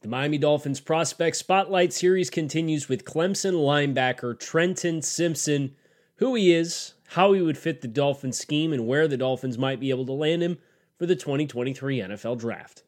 The 0.00 0.08
Miami 0.08 0.38
Dolphins 0.38 0.78
Prospect 0.78 1.34
Spotlight 1.34 1.92
Series 1.92 2.30
continues 2.30 2.88
with 2.88 3.04
Clemson 3.04 3.54
linebacker 3.54 4.38
Trenton 4.38 5.02
Simpson, 5.02 5.74
who 6.16 6.36
he 6.36 6.52
is, 6.52 6.94
how 7.08 7.32
he 7.32 7.42
would 7.42 7.58
fit 7.58 7.80
the 7.80 7.88
Dolphins 7.88 8.38
scheme, 8.38 8.72
and 8.72 8.86
where 8.86 9.08
the 9.08 9.16
Dolphins 9.16 9.58
might 9.58 9.80
be 9.80 9.90
able 9.90 10.06
to 10.06 10.12
land 10.12 10.40
him 10.40 10.58
for 10.96 11.06
the 11.06 11.16
2023 11.16 11.98
NFL 11.98 12.38
Draft. 12.38 12.84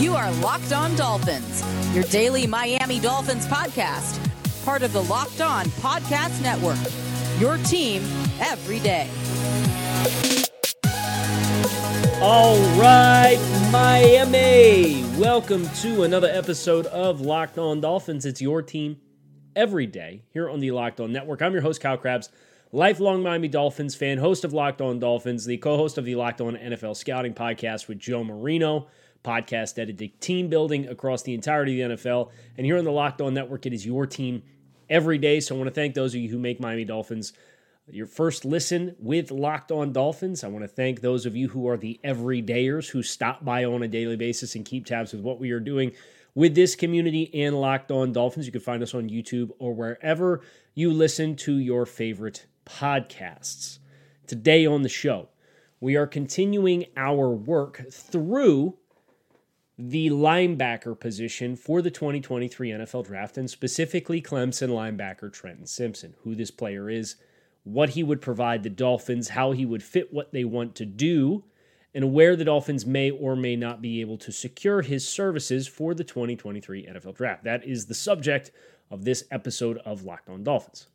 You 0.00 0.14
are 0.14 0.30
Locked 0.34 0.72
On 0.72 0.94
Dolphins, 0.94 1.64
your 1.92 2.04
daily 2.04 2.46
Miami 2.46 3.00
Dolphins 3.00 3.48
podcast, 3.48 4.24
part 4.64 4.84
of 4.84 4.92
the 4.92 5.02
Locked 5.02 5.40
On 5.40 5.64
Podcast 5.64 6.40
Network. 6.40 6.78
Your 7.40 7.56
team 7.64 8.02
every 8.40 8.78
day. 8.78 9.10
All 12.20 12.58
right, 12.76 13.38
Miami. 13.70 15.04
Welcome 15.20 15.68
to 15.82 16.02
another 16.02 16.26
episode 16.26 16.86
of 16.86 17.20
Locked 17.20 17.58
On 17.58 17.80
Dolphins. 17.80 18.26
It's 18.26 18.42
your 18.42 18.60
team 18.60 18.96
every 19.54 19.86
day 19.86 20.24
here 20.32 20.50
on 20.50 20.58
the 20.58 20.72
Locked 20.72 20.98
On 20.98 21.12
Network. 21.12 21.42
I'm 21.42 21.52
your 21.52 21.62
host, 21.62 21.80
Kyle 21.80 21.96
Crabbs, 21.96 22.30
lifelong 22.72 23.22
Miami 23.22 23.46
Dolphins 23.46 23.94
fan, 23.94 24.18
host 24.18 24.44
of 24.44 24.52
Locked 24.52 24.80
On 24.80 24.98
Dolphins, 24.98 25.44
the 25.44 25.58
co 25.58 25.76
host 25.76 25.96
of 25.96 26.04
the 26.04 26.16
Locked 26.16 26.40
On 26.40 26.56
NFL 26.56 26.96
Scouting 26.96 27.34
podcast 27.34 27.86
with 27.86 28.00
Joe 28.00 28.24
Marino, 28.24 28.88
podcast 29.22 29.76
dedicated 29.76 30.20
team 30.20 30.48
building 30.48 30.88
across 30.88 31.22
the 31.22 31.34
entirety 31.34 31.80
of 31.82 31.90
the 31.90 31.96
NFL. 31.96 32.32
And 32.56 32.66
here 32.66 32.78
on 32.78 32.84
the 32.84 32.90
Locked 32.90 33.20
On 33.20 33.32
Network, 33.32 33.64
it 33.64 33.72
is 33.72 33.86
your 33.86 34.08
team 34.08 34.42
every 34.90 35.18
day. 35.18 35.38
So 35.38 35.54
I 35.54 35.58
want 35.58 35.68
to 35.68 35.74
thank 35.74 35.94
those 35.94 36.16
of 36.16 36.20
you 36.20 36.30
who 36.30 36.38
make 36.38 36.58
Miami 36.58 36.84
Dolphins 36.84 37.32
your 37.90 38.06
first 38.06 38.44
listen 38.44 38.96
with 38.98 39.30
Locked 39.30 39.72
On 39.72 39.92
Dolphins. 39.92 40.44
I 40.44 40.48
want 40.48 40.64
to 40.64 40.68
thank 40.68 41.00
those 41.00 41.26
of 41.26 41.36
you 41.36 41.48
who 41.48 41.68
are 41.68 41.76
the 41.76 42.00
everydayers 42.04 42.90
who 42.90 43.02
stop 43.02 43.44
by 43.44 43.64
on 43.64 43.82
a 43.82 43.88
daily 43.88 44.16
basis 44.16 44.54
and 44.54 44.64
keep 44.64 44.86
tabs 44.86 45.12
with 45.12 45.22
what 45.22 45.40
we 45.40 45.50
are 45.50 45.60
doing 45.60 45.92
with 46.34 46.54
this 46.54 46.76
community 46.76 47.30
and 47.34 47.60
Locked 47.60 47.90
On 47.90 48.12
Dolphins. 48.12 48.46
You 48.46 48.52
can 48.52 48.60
find 48.60 48.82
us 48.82 48.94
on 48.94 49.08
YouTube 49.08 49.50
or 49.58 49.74
wherever 49.74 50.42
you 50.74 50.92
listen 50.92 51.36
to 51.36 51.56
your 51.56 51.86
favorite 51.86 52.46
podcasts. 52.64 53.78
Today 54.26 54.66
on 54.66 54.82
the 54.82 54.88
show, 54.88 55.28
we 55.80 55.96
are 55.96 56.06
continuing 56.06 56.86
our 56.96 57.30
work 57.30 57.86
through 57.90 58.76
the 59.78 60.10
linebacker 60.10 60.98
position 60.98 61.54
for 61.54 61.80
the 61.80 61.90
2023 61.90 62.70
NFL 62.70 63.06
Draft, 63.06 63.38
and 63.38 63.48
specifically 63.48 64.20
Clemson 64.20 64.70
linebacker 64.70 65.32
Trenton 65.32 65.66
Simpson, 65.66 66.14
who 66.24 66.34
this 66.34 66.50
player 66.50 66.90
is 66.90 67.14
what 67.68 67.90
he 67.90 68.02
would 68.02 68.20
provide 68.20 68.62
the 68.62 68.70
Dolphins, 68.70 69.28
how 69.28 69.52
he 69.52 69.66
would 69.66 69.82
fit 69.82 70.12
what 70.12 70.32
they 70.32 70.44
want 70.44 70.74
to 70.76 70.86
do, 70.86 71.44
and 71.94 72.12
where 72.12 72.34
the 72.34 72.44
Dolphins 72.44 72.86
may 72.86 73.10
or 73.10 73.36
may 73.36 73.56
not 73.56 73.82
be 73.82 74.00
able 74.00 74.16
to 74.18 74.32
secure 74.32 74.82
his 74.82 75.06
services 75.06 75.68
for 75.68 75.94
the 75.94 76.04
2023 76.04 76.86
NFL 76.86 77.14
Draft. 77.14 77.44
That 77.44 77.66
is 77.66 77.86
the 77.86 77.94
subject 77.94 78.50
of 78.90 79.04
this 79.04 79.24
episode 79.30 79.78
of 79.78 80.04
Locked 80.04 80.30
On 80.30 80.42
Dolphins. 80.42 80.86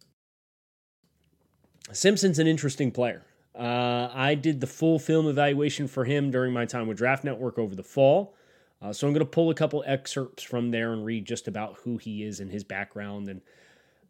Simpson's 1.91 2.39
an 2.39 2.47
interesting 2.47 2.91
player. 2.91 3.23
Uh, 3.53 4.09
I 4.11 4.33
did 4.35 4.61
the 4.61 4.67
full 4.67 4.97
film 4.97 5.27
evaluation 5.27 5.87
for 5.87 6.05
him 6.05 6.31
during 6.31 6.53
my 6.53 6.65
time 6.65 6.87
with 6.87 6.97
Draft 6.97 7.23
Network 7.23 7.59
over 7.59 7.75
the 7.75 7.83
fall. 7.83 8.35
Uh, 8.81 8.91
so 8.91 9.07
I'm 9.07 9.13
going 9.13 9.25
to 9.25 9.29
pull 9.29 9.49
a 9.49 9.55
couple 9.55 9.83
excerpts 9.85 10.41
from 10.41 10.71
there 10.71 10.91
and 10.91 11.05
read 11.05 11.25
just 11.25 11.47
about 11.47 11.77
who 11.83 11.97
he 11.97 12.23
is 12.23 12.39
and 12.39 12.51
his 12.51 12.63
background. 12.63 13.27
And 13.29 13.41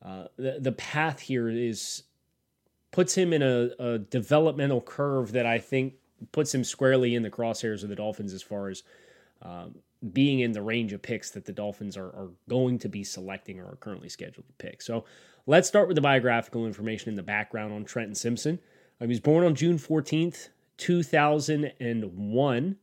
uh, 0.02 0.28
the, 0.38 0.58
the 0.60 0.72
path 0.72 1.20
here 1.20 1.50
is 1.50 2.04
puts 2.94 3.16
him 3.16 3.34
in 3.34 3.42
a, 3.42 3.72
a, 3.80 3.98
developmental 3.98 4.80
curve 4.80 5.34
that 5.34 5.46
I 5.46 5.58
think 5.58 5.96
puts 6.32 6.54
him 6.54 6.64
squarely 6.64 7.16
in 7.16 7.24
the 7.24 7.30
crosshairs 7.30 7.84
of 7.84 7.90
the 7.90 7.96
Dolphins 7.96 8.32
as 8.34 8.42
far 8.42 8.70
as 8.70 8.84
um, 9.42 9.76
being 10.14 10.40
in 10.40 10.54
the 10.54 10.62
range 10.62 10.94
of 10.94 11.02
picks 11.02 11.32
that 11.32 11.44
the 11.46 11.52
Dolphins 11.52 11.98
are, 11.98 12.06
are, 12.06 12.30
going 12.48 12.78
to 12.80 12.88
be 12.88 13.04
selecting 13.04 13.60
or 13.60 13.66
are 13.66 13.78
currently 13.78 14.10
scheduled 14.10 14.48
to 14.48 14.54
pick. 14.54 14.82
So 14.82 15.06
let's 15.48 15.68
start 15.68 15.88
with 15.88 15.96
the 15.96 16.02
biographical 16.02 16.66
information 16.66 17.10
in 17.10 17.16
the 17.16 17.24
background 17.24 17.74
on 17.74 17.84
Trenton 17.84 18.16
Simpson. 18.16 18.60
Uh, 19.02 19.06
he 19.06 19.10
was 19.10 19.20
born 19.20 19.44
on 19.44 19.56
June 19.56 19.78
14th, 19.80 20.50
2001. 20.78 22.76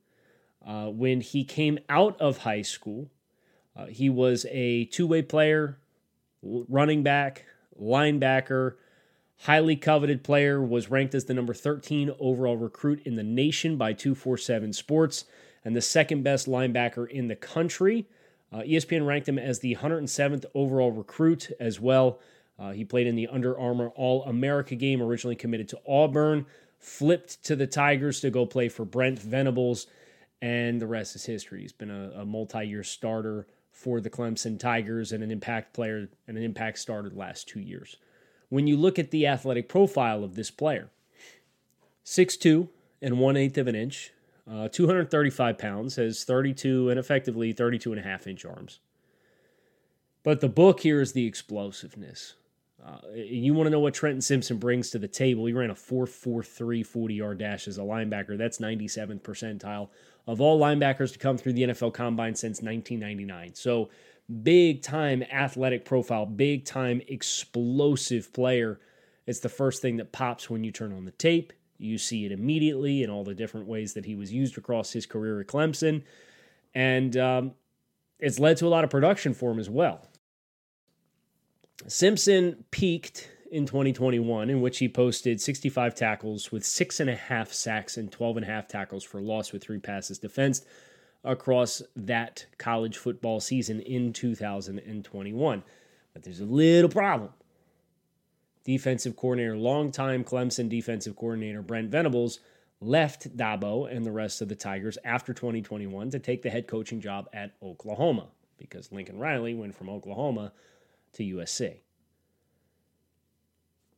Uh, 0.67 0.87
when 0.87 1.21
he 1.23 1.45
came 1.45 1.79
out 1.89 2.21
of 2.21 2.39
high 2.39 2.63
school, 2.63 3.09
uh, 3.77 3.87
he 3.87 4.11
was 4.11 4.45
a 4.51 4.87
two 4.87 5.07
way 5.07 5.23
player, 5.23 5.79
running 6.43 7.03
back, 7.03 7.47
linebacker, 7.81 8.75
highly 9.43 9.75
coveted 9.75 10.23
player, 10.23 10.63
was 10.63 10.91
ranked 10.91 11.15
as 11.15 11.25
the 11.25 11.35
number 11.35 11.55
13 11.55 12.11
overall 12.19 12.57
recruit 12.57 13.01
in 13.07 13.17
the 13.17 13.23
nation 13.23 13.77
by 13.77 13.93
247 13.93 14.73
Sports, 14.73 15.25
and 15.65 15.75
the 15.75 15.81
second 15.81 16.23
best 16.23 16.47
linebacker 16.47 17.09
in 17.09 17.29
the 17.29 17.37
country. 17.37 18.07
Uh, 18.53 18.59
ESPN 18.59 19.07
ranked 19.07 19.29
him 19.29 19.39
as 19.39 19.61
the 19.61 19.77
107th 19.77 20.45
overall 20.55 20.93
recruit 20.93 21.51
as 21.59 21.81
well. 21.81 22.19
Uh, 22.59 22.73
he 22.73 22.85
played 22.85 23.07
in 23.07 23.17
the 23.17 23.29
Under 23.29 23.59
Armour 23.59 23.89
All 23.91 24.25
America 24.25 24.75
game, 24.75 25.01
originally 25.01 25.37
committed 25.37 25.69
to 25.69 25.81
Auburn, 25.89 26.45
flipped 26.79 27.43
to 27.45 27.57
the 27.57 27.67
Tigers 27.67 28.21
to 28.21 28.31
go 28.31 28.45
play 28.45 28.69
for 28.69 28.85
Brent 28.85 29.19
Venables, 29.19 29.87
and 30.43 30.81
the 30.81 30.87
rest 30.87 31.17
is 31.17 31.25
history. 31.25 31.63
He's 31.63 31.73
been 31.73 31.91
a, 31.91 32.21
a 32.21 32.25
multi 32.27 32.65
year 32.65 32.83
starter 32.83 33.47
for 33.71 34.03
the 34.03 34.11
Clemson 34.11 34.59
Tigers 34.59 35.13
and 35.13 35.25
an 35.25 35.31
impact 35.31 35.73
player 35.73 36.11
and 36.29 36.37
an 36.37 36.43
impact 36.43 36.79
starter 36.79 37.09
the 37.09 37.19
last 37.19 37.49
two 37.49 37.61
years 37.61 37.97
when 38.51 38.67
you 38.67 38.77
look 38.77 38.99
at 38.99 39.11
the 39.11 39.27
athletic 39.27 39.69
profile 39.69 40.23
of 40.23 40.35
this 40.35 40.51
player 40.51 40.91
6'2 42.05 42.69
and 43.01 43.19
1 43.19 43.37
8 43.37 43.59
of 43.59 43.69
an 43.69 43.75
inch, 43.75 44.13
uh, 44.51 44.69
235 44.69 45.57
pounds, 45.57 45.97
has 45.97 46.25
32 46.25 46.91
and 46.91 46.99
effectively 46.99 47.53
32 47.53 47.93
and 47.93 48.01
a 48.01 48.05
half 48.05 48.27
inch 48.27 48.45
arms. 48.45 48.81
But 50.23 50.41
the 50.41 50.49
book 50.49 50.81
here 50.81 51.01
is 51.01 51.13
the 51.13 51.27
explosiveness. 51.27 52.35
Uh, 52.85 52.99
you 53.15 53.55
want 53.55 53.67
to 53.67 53.71
know 53.71 53.81
what 53.81 53.95
Trenton 53.95 54.23
Simpson 54.23 54.59
brings 54.59 54.91
to 54.91 54.99
the 54.99 55.09
table? 55.09 55.47
He 55.47 55.53
ran 55.53 55.71
a 55.71 55.75
4.43 55.75 56.85
40 56.85 57.15
yard 57.15 57.39
dash 57.39 57.69
as 57.69 57.79
a 57.79 57.83
linebacker. 57.83 58.37
That's 58.37 58.59
97th 58.59 59.21
percentile 59.21 59.89
of 60.27 60.41
all 60.41 60.59
linebackers 60.59 61.13
to 61.13 61.19
come 61.19 61.37
through 61.37 61.55
the 61.55 61.63
NFL 61.63 61.93
combine 61.93 62.35
since 62.35 62.63
1999. 62.63 63.55
So 63.55 63.91
big 64.31 64.83
time 64.83 65.23
athletic 65.25 65.85
profile, 65.85 66.27
big 66.27 66.65
time 66.65 67.01
explosive 67.09 68.33
player. 68.33 68.81
It's 69.27 69.41
the 69.41 69.49
first 69.49 69.83
thing 69.83 69.97
that 69.97 70.13
pops 70.13 70.49
when 70.49 70.65
you 70.65 70.73
turn 70.73 70.93
on 70.93 71.05
the 71.05 71.11
tape. 71.13 71.53
You 71.79 71.99
see 71.99 72.27
it 72.27 72.33
immediately 72.33 73.03
in 73.03 73.11
all 73.11 73.25
the 73.25 73.35
different 73.35 73.67
ways 73.67 73.95
that 73.95 74.05
he 74.05 74.15
was 74.15 74.33
used 74.33 74.59
across 74.59 74.93
his 74.93 75.07
career 75.07 75.41
at 75.41 75.47
Clemson. 75.47 76.03
And 76.75 77.17
um, 77.17 77.53
it's 78.19 78.39
led 78.39 78.59
to 78.59 78.67
a 78.67 78.69
lot 78.69 78.85
of 78.85 78.91
production 78.91 79.35
for 79.35 79.51
him 79.51 79.59
as 79.59 79.71
well. 79.71 80.07
Simpson 81.87 82.65
peaked 82.71 83.31
in 83.51 83.67
2021, 83.67 84.51
in 84.51 84.61
which 84.61 84.79
he 84.79 84.89
posted 84.89 85.41
65 85.41 85.95
tackles 85.95 86.53
with 86.53 86.65
six 86.65 87.01
and 87.01 87.11
a 87.11 87.17
half 87.17 87.53
sacks 87.53 87.97
and 87.97 88.13
12 88.13 88.39
and 88.39 88.45
a 88.45 88.49
half 88.49 88.69
tackles 88.69 89.03
for 89.03 89.21
loss 89.21 89.53
with 89.53 89.63
three 89.63 89.79
passes 89.79 90.19
defensed 90.19 90.67
across 91.25 91.83
that 91.97 92.47
college 92.59 92.97
football 92.97 93.41
season 93.41 93.81
in 93.81 94.13
2021. 94.13 95.63
But 96.13 96.23
there's 96.23 96.41
a 96.41 96.45
little 96.45 96.91
problem. 96.91 97.31
Defensive 98.65 99.17
coordinator, 99.17 99.57
longtime 99.57 100.25
Clemson 100.25 100.69
defensive 100.69 101.17
coordinator 101.17 101.63
Brent 101.63 101.91
Venables 101.91 102.41
left 102.81 103.37
Dabo 103.37 103.95
and 103.95 104.05
the 104.05 104.13
rest 104.13 104.41
of 104.41 104.49
the 104.49 104.55
Tigers 104.55 104.97
after 105.05 105.35
2021 105.35 106.11
to 106.11 106.19
take 106.19 106.43
the 106.43 106.51
head 106.51 106.67
coaching 106.67 107.01
job 107.01 107.29
at 107.33 107.53
Oklahoma 107.63 108.29
because 108.59 108.93
Lincoln 108.93 109.19
Riley 109.19 109.55
went 109.55 109.75
from 109.75 109.89
Oklahoma 109.89 110.53
to 111.15 111.23
USC. 111.23 111.79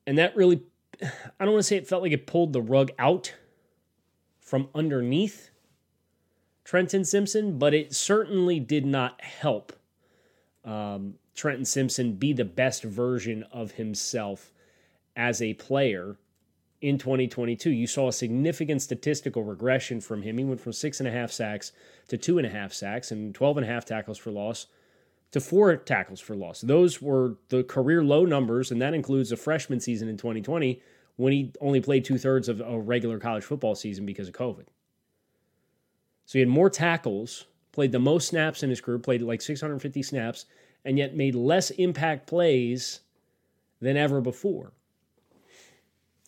And 0.06 0.18
that 0.18 0.34
really, 0.36 0.62
I 1.02 1.44
don't 1.44 1.52
want 1.52 1.60
to 1.60 1.68
say 1.68 1.76
it 1.76 1.86
felt 1.86 2.02
like 2.02 2.12
it 2.12 2.26
pulled 2.26 2.52
the 2.52 2.62
rug 2.62 2.90
out 2.98 3.34
from 4.40 4.68
underneath 4.74 5.50
Trenton 6.64 7.04
Simpson, 7.04 7.58
but 7.58 7.74
it 7.74 7.94
certainly 7.94 8.60
did 8.60 8.86
not 8.86 9.20
help 9.20 9.72
um, 10.64 11.14
Trenton 11.34 11.64
Simpson 11.64 12.14
be 12.14 12.32
the 12.32 12.44
best 12.44 12.84
version 12.84 13.44
of 13.52 13.72
himself 13.72 14.52
as 15.16 15.42
a 15.42 15.54
player 15.54 16.16
in 16.80 16.98
2022. 16.98 17.70
You 17.70 17.86
saw 17.86 18.08
a 18.08 18.12
significant 18.12 18.82
statistical 18.82 19.42
regression 19.42 20.00
from 20.00 20.22
him. 20.22 20.38
He 20.38 20.44
went 20.44 20.60
from 20.60 20.72
six 20.72 21.00
and 21.00 21.08
a 21.08 21.12
half 21.12 21.30
sacks 21.30 21.72
to 22.08 22.16
two 22.16 22.38
and 22.38 22.46
a 22.46 22.50
half 22.50 22.72
sacks 22.72 23.10
and 23.10 23.34
12 23.34 23.58
and 23.58 23.66
a 23.66 23.68
half 23.68 23.84
tackles 23.84 24.18
for 24.18 24.30
loss 24.30 24.66
to 25.32 25.40
four 25.40 25.74
tackles 25.76 26.20
for 26.20 26.36
loss. 26.36 26.60
Those 26.60 27.00
were 27.00 27.38
the 27.48 27.64
career 27.64 28.04
low 28.04 28.24
numbers, 28.24 28.70
and 28.70 28.80
that 28.82 28.94
includes 28.94 29.32
a 29.32 29.36
freshman 29.36 29.80
season 29.80 30.08
in 30.08 30.16
2020 30.16 30.80
when 31.16 31.32
he 31.32 31.52
only 31.60 31.80
played 31.80 32.04
two 32.04 32.18
thirds 32.18 32.48
of 32.48 32.60
a 32.60 32.78
regular 32.78 33.18
college 33.18 33.44
football 33.44 33.74
season 33.74 34.06
because 34.06 34.28
of 34.28 34.34
COVID. 34.34 34.66
So 36.26 36.34
he 36.34 36.40
had 36.40 36.48
more 36.48 36.70
tackles, 36.70 37.46
played 37.72 37.92
the 37.92 37.98
most 37.98 38.28
snaps 38.28 38.62
in 38.62 38.70
his 38.70 38.80
career, 38.80 38.98
played 38.98 39.22
like 39.22 39.42
650 39.42 40.02
snaps, 40.02 40.46
and 40.84 40.98
yet 40.98 41.16
made 41.16 41.34
less 41.34 41.70
impact 41.70 42.26
plays 42.26 43.00
than 43.80 43.96
ever 43.96 44.20
before. 44.20 44.72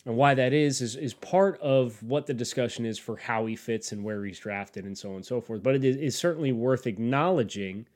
And 0.05 0.17
why 0.17 0.35
that 0.35 0.53
is, 0.53 0.81
is, 0.81 0.95
is 0.95 1.13
part 1.15 1.59
of 1.61 2.01
what 2.03 2.27
the 2.27 2.33
discussion 2.33 2.85
is 2.85 2.99
for 2.99 3.17
how 3.17 3.47
he 3.47 3.55
fits 3.55 3.91
and 3.91 4.03
where 4.03 4.23
he's 4.23 4.39
drafted 4.39 4.85
and 4.85 4.95
so 4.95 5.09
on 5.09 5.15
and 5.15 5.25
so 5.25 5.41
forth. 5.41 5.63
But 5.63 5.75
it 5.75 5.83
is, 5.83 5.97
is 5.97 6.17
certainly 6.17 6.51
worth 6.51 6.85
acknowledging 6.85 7.87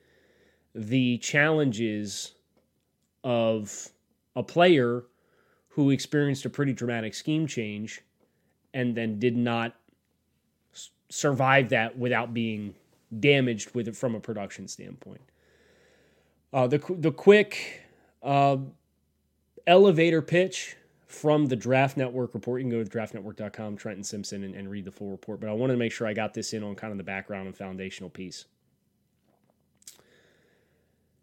the 0.74 1.18
challenges 1.18 2.32
of 3.22 3.90
a 4.34 4.42
player 4.42 5.04
who 5.68 5.90
experienced 5.90 6.44
a 6.44 6.50
pretty 6.50 6.72
dramatic 6.72 7.14
scheme 7.14 7.46
change 7.46 8.02
and 8.74 8.94
then 8.94 9.18
did 9.18 9.36
not 9.36 9.76
survive 11.10 11.68
that 11.68 11.98
without 11.98 12.32
being 12.32 12.74
damaged 13.18 13.74
with 13.74 13.88
it 13.88 13.96
from 13.96 14.14
a 14.14 14.20
production 14.20 14.66
standpoint. 14.68 15.20
Uh, 16.52 16.66
the 16.66 16.78
the 16.98 17.12
quick 17.12 17.82
uh, 18.22 18.56
elevator 19.66 20.22
pitch 20.22 20.76
from 21.06 21.46
the 21.46 21.56
Draft 21.56 21.96
Network 21.96 22.34
report. 22.34 22.60
You 22.60 22.68
can 22.68 22.78
go 22.78 22.84
to 22.84 22.88
draftnetwork.com, 22.88 23.76
Trenton 23.76 24.04
Simpson, 24.04 24.44
and, 24.44 24.54
and 24.54 24.70
read 24.70 24.84
the 24.84 24.92
full 24.92 25.10
report. 25.10 25.40
But 25.40 25.50
I 25.50 25.52
wanted 25.52 25.74
to 25.74 25.78
make 25.78 25.92
sure 25.92 26.06
I 26.06 26.12
got 26.12 26.34
this 26.34 26.52
in 26.52 26.62
on 26.62 26.76
kind 26.76 26.92
of 26.92 26.98
the 26.98 27.04
background 27.04 27.46
and 27.46 27.56
foundational 27.56 28.10
piece. 28.10 28.44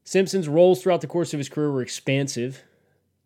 Simpson's 0.04 0.48
roles 0.48 0.82
throughout 0.82 1.02
the 1.02 1.08
course 1.08 1.34
of 1.34 1.38
his 1.38 1.50
career 1.50 1.72
were 1.72 1.82
expansive, 1.82 2.64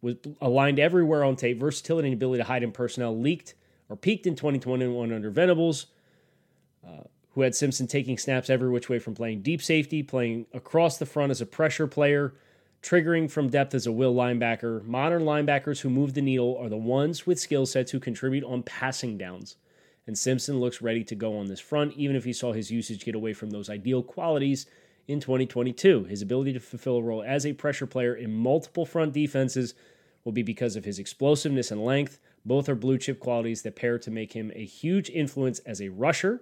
was 0.01 0.15
aligned 0.39 0.79
everywhere 0.79 1.23
on 1.23 1.35
tape. 1.35 1.59
Versatility 1.59 2.07
and 2.07 2.15
ability 2.15 2.41
to 2.41 2.47
hide 2.47 2.63
in 2.63 2.71
personnel 2.71 3.17
leaked 3.17 3.55
or 3.89 3.95
peaked 3.95 4.25
in 4.25 4.35
2021 4.35 5.11
under 5.11 5.29
Venables, 5.29 5.87
who 7.33 7.41
had 7.41 7.55
Simpson 7.55 7.87
taking 7.87 8.17
snaps 8.17 8.49
every 8.49 8.69
which 8.69 8.89
way 8.89 8.99
from 8.99 9.15
playing 9.15 9.41
deep 9.41 9.61
safety, 9.61 10.03
playing 10.03 10.47
across 10.53 10.97
the 10.97 11.05
front 11.05 11.31
as 11.31 11.41
a 11.41 11.45
pressure 11.45 11.87
player, 11.87 12.33
triggering 12.81 13.29
from 13.29 13.49
depth 13.49 13.73
as 13.73 13.87
a 13.87 13.91
will 13.91 14.13
linebacker. 14.13 14.83
Modern 14.83 15.23
linebackers 15.23 15.81
who 15.81 15.89
move 15.89 16.13
the 16.13 16.21
needle 16.21 16.57
are 16.59 16.69
the 16.69 16.77
ones 16.77 17.25
with 17.25 17.39
skill 17.39 17.65
sets 17.65 17.91
who 17.91 17.99
contribute 17.99 18.43
on 18.43 18.63
passing 18.63 19.17
downs. 19.17 19.55
And 20.07 20.17
Simpson 20.17 20.59
looks 20.59 20.81
ready 20.81 21.03
to 21.05 21.15
go 21.15 21.37
on 21.37 21.45
this 21.45 21.59
front, 21.59 21.93
even 21.93 22.15
if 22.15 22.25
he 22.25 22.33
saw 22.33 22.53
his 22.53 22.71
usage 22.71 23.05
get 23.05 23.15
away 23.15 23.33
from 23.33 23.51
those 23.51 23.69
ideal 23.69 24.03
qualities 24.03 24.65
in 25.07 25.19
2022. 25.19 26.05
His 26.05 26.21
ability 26.21 26.53
to 26.53 26.59
fulfill 26.59 26.97
a 26.97 27.01
role 27.01 27.23
as 27.23 27.45
a 27.45 27.53
pressure 27.53 27.85
player 27.85 28.15
in 28.15 28.33
multiple 28.33 28.85
front 28.85 29.13
defenses 29.13 29.73
will 30.25 30.31
be 30.31 30.43
because 30.43 30.75
of 30.75 30.85
his 30.85 30.99
explosiveness 30.99 31.71
and 31.71 31.85
length. 31.85 32.19
Both 32.43 32.67
are 32.67 32.75
blue 32.75 32.97
chip 32.97 33.19
qualities 33.19 33.61
that 33.61 33.75
pair 33.75 33.99
to 33.99 34.11
make 34.11 34.33
him 34.33 34.51
a 34.55 34.65
huge 34.65 35.09
influence 35.09 35.59
as 35.59 35.81
a 35.81 35.89
rusher. 35.89 36.41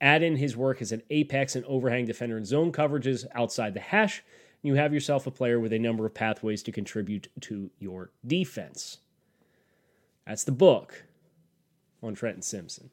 Add 0.00 0.22
in 0.22 0.36
his 0.36 0.56
work 0.56 0.82
as 0.82 0.92
an 0.92 1.02
apex 1.10 1.56
and 1.56 1.64
overhang 1.64 2.04
defender 2.04 2.36
in 2.36 2.44
zone 2.44 2.72
coverages 2.72 3.24
outside 3.34 3.74
the 3.74 3.80
hash. 3.80 4.22
and 4.62 4.68
You 4.68 4.74
have 4.74 4.92
yourself 4.92 5.26
a 5.26 5.30
player 5.30 5.58
with 5.58 5.72
a 5.72 5.78
number 5.78 6.04
of 6.04 6.14
pathways 6.14 6.62
to 6.64 6.72
contribute 6.72 7.28
to 7.42 7.70
your 7.78 8.10
defense. 8.26 8.98
That's 10.26 10.44
the 10.44 10.52
book 10.52 11.04
on 12.02 12.14
Trenton 12.14 12.42
Simpson 12.42 12.90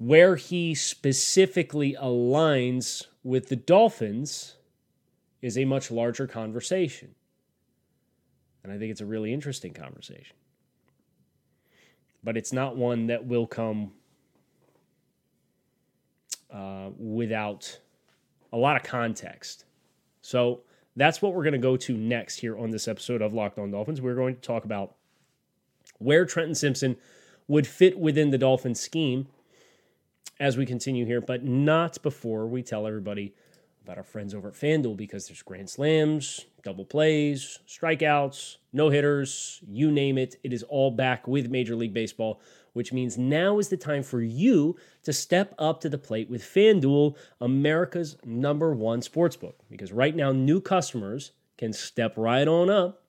where 0.00 0.36
he 0.36 0.74
specifically 0.74 1.94
aligns 2.00 3.04
with 3.22 3.50
the 3.50 3.56
Dolphins 3.56 4.56
is 5.42 5.58
a 5.58 5.66
much 5.66 5.90
larger 5.90 6.26
conversation. 6.26 7.14
And 8.64 8.72
I 8.72 8.78
think 8.78 8.92
it's 8.92 9.02
a 9.02 9.06
really 9.06 9.30
interesting 9.30 9.74
conversation. 9.74 10.36
But 12.24 12.38
it's 12.38 12.52
not 12.52 12.78
one 12.78 13.08
that 13.08 13.26
will 13.26 13.46
come 13.46 13.92
uh, 16.52 16.90
without 16.98 17.78
a 18.52 18.56
lot 18.56 18.76
of 18.76 18.82
context. 18.82 19.64
So 20.22 20.62
that's 20.96 21.22
what 21.22 21.34
we're 21.34 21.44
going 21.44 21.52
to 21.52 21.58
go 21.58 21.76
to 21.76 21.96
next 21.96 22.40
here 22.40 22.58
on 22.58 22.70
this 22.70 22.88
episode 22.88 23.22
of 23.22 23.32
Locked 23.32 23.58
On 23.58 23.70
Dolphins. 23.70 24.00
We're 24.00 24.14
going 24.14 24.34
to 24.34 24.40
talk 24.40 24.64
about 24.64 24.94
where 25.98 26.24
Trenton 26.24 26.54
Simpson 26.54 26.96
would 27.48 27.66
fit 27.66 27.98
within 27.98 28.30
the 28.30 28.38
Dolphins 28.38 28.80
scheme 28.80 29.28
as 30.38 30.56
we 30.56 30.64
continue 30.66 31.04
here, 31.04 31.20
but 31.20 31.44
not 31.44 32.02
before 32.02 32.46
we 32.46 32.62
tell 32.62 32.86
everybody 32.86 33.34
about 33.84 33.98
our 33.98 34.04
friends 34.04 34.34
over 34.34 34.48
at 34.48 34.54
FanDuel 34.54 34.96
because 34.96 35.26
there's 35.26 35.42
grand 35.42 35.68
slams, 35.68 36.46
double 36.62 36.84
plays, 36.84 37.58
strikeouts, 37.66 38.56
no 38.72 38.88
hitters, 38.88 39.60
you 39.66 39.90
name 39.90 40.18
it. 40.18 40.36
It 40.42 40.52
is 40.52 40.62
all 40.64 40.90
back 40.90 41.26
with 41.26 41.50
Major 41.50 41.76
League 41.76 41.94
Baseball, 41.94 42.40
which 42.72 42.92
means 42.92 43.18
now 43.18 43.58
is 43.58 43.68
the 43.68 43.76
time 43.76 44.02
for 44.02 44.20
you 44.20 44.76
to 45.02 45.12
step 45.12 45.54
up 45.58 45.80
to 45.80 45.88
the 45.88 45.98
plate 45.98 46.30
with 46.30 46.42
FanDuel, 46.42 47.16
America's 47.40 48.16
number 48.24 48.74
one 48.74 49.00
sportsbook. 49.00 49.54
Because 49.68 49.92
right 49.92 50.14
now, 50.14 50.32
new 50.32 50.60
customers 50.60 51.32
can 51.58 51.72
step 51.72 52.14
right 52.16 52.48
on 52.48 52.70
up 52.70 53.02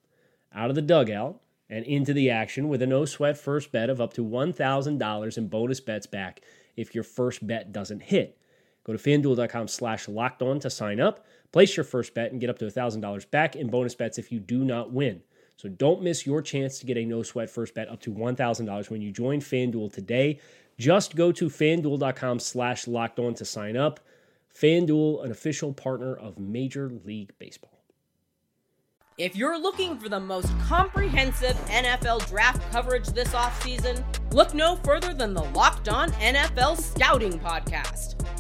out 0.53 0.69
of 0.69 0.75
the 0.75 0.81
dugout 0.81 1.39
and 1.69 1.85
into 1.85 2.13
the 2.13 2.29
action 2.29 2.67
with 2.67 2.81
a 2.81 2.87
no 2.87 3.05
sweat 3.05 3.37
first 3.37 3.71
bet 3.71 3.89
of 3.89 4.01
up 4.01 4.13
to 4.13 4.25
$1,000 4.25 5.37
in 5.37 5.47
bonus 5.47 5.79
bets 5.79 6.05
back 6.05 6.41
if 6.75 6.93
your 6.93 7.03
first 7.03 7.45
bet 7.47 7.71
doesn't 7.71 8.03
hit. 8.03 8.37
Go 8.83 8.93
to 8.93 8.99
fanduel.com 8.99 9.67
slash 9.67 10.07
locked 10.07 10.41
on 10.41 10.59
to 10.59 10.69
sign 10.69 10.99
up, 10.99 11.25
place 11.51 11.77
your 11.77 11.83
first 11.83 12.13
bet, 12.13 12.31
and 12.31 12.41
get 12.41 12.49
up 12.49 12.59
to 12.59 12.65
$1,000 12.65 13.31
back 13.31 13.55
in 13.55 13.69
bonus 13.69 13.95
bets 13.95 14.17
if 14.17 14.31
you 14.31 14.39
do 14.39 14.63
not 14.65 14.91
win. 14.91 15.21
So 15.61 15.69
don't 15.69 16.01
miss 16.01 16.25
your 16.25 16.41
chance 16.41 16.79
to 16.79 16.87
get 16.87 16.97
a 16.97 17.05
no 17.05 17.21
sweat 17.21 17.47
first 17.47 17.75
bet 17.75 17.87
up 17.87 18.01
to 18.01 18.11
$1,000 18.11 18.89
when 18.89 18.99
you 18.99 19.11
join 19.11 19.39
FanDuel 19.41 19.93
today. 19.93 20.39
Just 20.79 21.15
go 21.15 21.31
to 21.33 21.49
fanduel.com 21.49 22.39
slash 22.39 22.87
locked 22.87 23.19
on 23.19 23.35
to 23.35 23.45
sign 23.45 23.77
up. 23.77 23.99
FanDuel, 24.59 25.23
an 25.23 25.29
official 25.29 25.71
partner 25.71 26.15
of 26.15 26.39
Major 26.39 26.89
League 27.05 27.33
Baseball. 27.37 27.83
If 29.19 29.35
you're 29.35 29.59
looking 29.61 29.99
for 29.99 30.09
the 30.09 30.19
most 30.19 30.51
comprehensive 30.61 31.55
NFL 31.67 32.27
draft 32.27 32.71
coverage 32.71 33.09
this 33.09 33.29
offseason, 33.29 34.03
look 34.33 34.55
no 34.55 34.77
further 34.77 35.13
than 35.13 35.35
the 35.35 35.43
Locked 35.43 35.89
On 35.89 36.09
NFL 36.13 36.81
Scouting 36.81 37.37
Podcast. 37.37 38.15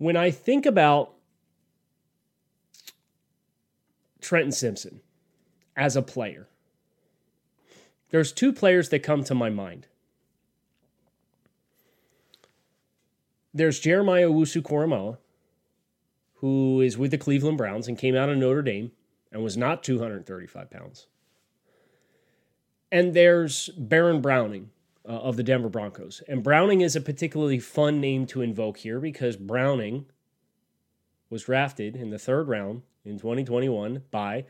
When 0.00 0.16
I 0.16 0.30
think 0.30 0.64
about 0.64 1.12
Trenton 4.22 4.50
Simpson 4.50 5.02
as 5.76 5.94
a 5.94 6.00
player, 6.00 6.48
there's 8.08 8.32
two 8.32 8.50
players 8.50 8.88
that 8.88 9.02
come 9.02 9.22
to 9.24 9.34
my 9.34 9.50
mind. 9.50 9.88
There's 13.52 13.78
Jeremiah 13.78 14.30
Owusu 14.30 14.62
Koramoah, 14.62 15.18
who 16.36 16.80
is 16.80 16.96
with 16.96 17.10
the 17.10 17.18
Cleveland 17.18 17.58
Browns 17.58 17.86
and 17.86 17.98
came 17.98 18.16
out 18.16 18.30
of 18.30 18.38
Notre 18.38 18.62
Dame 18.62 18.92
and 19.30 19.44
was 19.44 19.58
not 19.58 19.82
235 19.82 20.70
pounds. 20.70 21.08
And 22.90 23.12
there's 23.12 23.68
Baron 23.76 24.22
Browning 24.22 24.70
uh, 25.10 25.14
of 25.14 25.36
the 25.36 25.42
Denver 25.42 25.68
Broncos. 25.68 26.22
And 26.28 26.44
Browning 26.44 26.82
is 26.82 26.94
a 26.94 27.00
particularly 27.00 27.58
fun 27.58 28.00
name 28.00 28.26
to 28.26 28.42
invoke 28.42 28.78
here 28.78 29.00
because 29.00 29.36
Browning 29.36 30.06
was 31.28 31.44
drafted 31.44 31.96
in 31.96 32.10
the 32.10 32.18
third 32.18 32.46
round 32.46 32.82
in 33.04 33.18
2021 33.18 34.04
by 34.12 34.44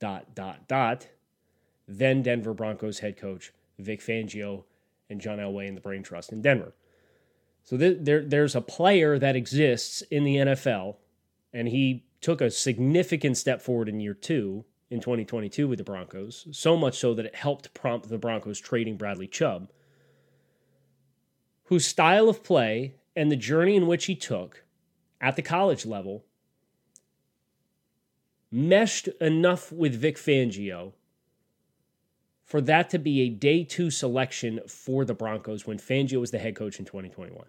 dot 0.00 0.34
dot 0.34 0.66
dot 0.66 1.08
then 1.86 2.22
Denver 2.22 2.54
Broncos 2.54 3.00
head 3.00 3.16
coach 3.16 3.52
Vic 3.78 4.00
Fangio 4.00 4.64
and 5.10 5.20
John 5.20 5.38
Elway 5.38 5.68
and 5.68 5.76
the 5.76 5.80
Brain 5.80 6.02
Trust 6.02 6.32
in 6.32 6.40
Denver. 6.40 6.74
So 7.64 7.76
th- 7.76 7.98
there, 8.00 8.24
there's 8.24 8.54
a 8.54 8.60
player 8.60 9.18
that 9.18 9.36
exists 9.36 10.02
in 10.02 10.24
the 10.24 10.36
NFL, 10.36 10.96
and 11.52 11.68
he 11.68 12.04
took 12.20 12.40
a 12.40 12.50
significant 12.50 13.36
step 13.36 13.60
forward 13.60 13.88
in 13.88 14.00
year 14.00 14.14
two 14.14 14.64
in 14.90 15.00
2022 15.00 15.68
with 15.68 15.78
the 15.78 15.84
Broncos, 15.84 16.46
so 16.50 16.76
much 16.76 16.98
so 16.98 17.14
that 17.14 17.26
it 17.26 17.34
helped 17.34 17.72
prompt 17.74 18.08
the 18.08 18.18
Broncos 18.18 18.58
trading 18.60 18.96
Bradley 18.96 19.26
Chubb, 19.26 19.70
whose 21.68 21.86
style 21.86 22.28
of 22.28 22.42
play 22.42 22.94
and 23.14 23.30
the 23.30 23.36
journey 23.36 23.76
in 23.76 23.86
which 23.86 24.06
he 24.06 24.14
took 24.14 24.64
at 25.20 25.36
the 25.36 25.42
college 25.42 25.84
level 25.84 26.24
meshed 28.50 29.08
enough 29.20 29.70
with 29.70 29.94
Vic 29.94 30.16
Fangio 30.16 30.92
for 32.42 32.62
that 32.62 32.88
to 32.88 32.98
be 32.98 33.20
a 33.20 33.28
day 33.28 33.62
two 33.64 33.90
selection 33.90 34.60
for 34.66 35.04
the 35.04 35.12
Broncos 35.12 35.66
when 35.66 35.78
Fangio 35.78 36.18
was 36.18 36.30
the 36.30 36.38
head 36.38 36.56
coach 36.56 36.78
in 36.78 36.86
2021. 36.86 37.44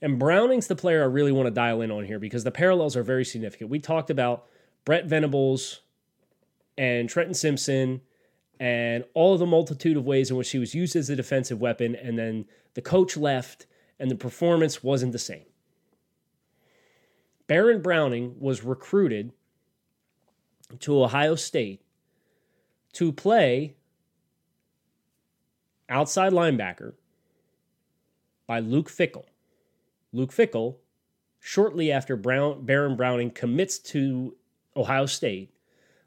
And 0.00 0.18
Browning's 0.18 0.68
the 0.68 0.76
player 0.76 1.02
I 1.02 1.06
really 1.06 1.32
want 1.32 1.46
to 1.46 1.50
dial 1.50 1.80
in 1.80 1.90
on 1.90 2.04
here 2.04 2.20
because 2.20 2.44
the 2.44 2.52
parallels 2.52 2.96
are 2.96 3.02
very 3.02 3.24
significant. 3.24 3.70
We 3.70 3.80
talked 3.80 4.10
about 4.10 4.46
Brent 4.84 5.06
Venables 5.06 5.80
and 6.78 7.08
Trenton 7.08 7.34
Simpson 7.34 8.00
and 8.60 9.04
all 9.14 9.32
of 9.32 9.40
the 9.40 9.46
multitude 9.46 9.96
of 9.96 10.06
ways 10.06 10.30
in 10.30 10.36
which 10.36 10.52
he 10.52 10.58
was 10.60 10.72
used 10.72 10.94
as 10.94 11.10
a 11.10 11.16
defensive 11.16 11.60
weapon, 11.60 11.96
and 11.96 12.16
then 12.16 12.44
the 12.74 12.82
coach 12.82 13.16
left 13.16 13.66
and 13.98 14.10
the 14.10 14.16
performance 14.16 14.82
wasn't 14.82 15.12
the 15.12 15.18
same. 15.18 15.44
Baron 17.46 17.82
Browning 17.82 18.36
was 18.38 18.64
recruited 18.64 19.32
to 20.80 21.02
Ohio 21.02 21.34
State 21.34 21.82
to 22.92 23.12
play 23.12 23.76
outside 25.88 26.32
linebacker 26.32 26.94
by 28.46 28.58
Luke 28.58 28.90
Fickell. 28.90 29.26
Luke 30.12 30.32
Fickell, 30.32 30.76
shortly 31.40 31.92
after 31.92 32.16
Brown, 32.16 32.64
Baron 32.64 32.96
Browning 32.96 33.30
commits 33.30 33.78
to 33.78 34.36
Ohio 34.76 35.06
State, 35.06 35.54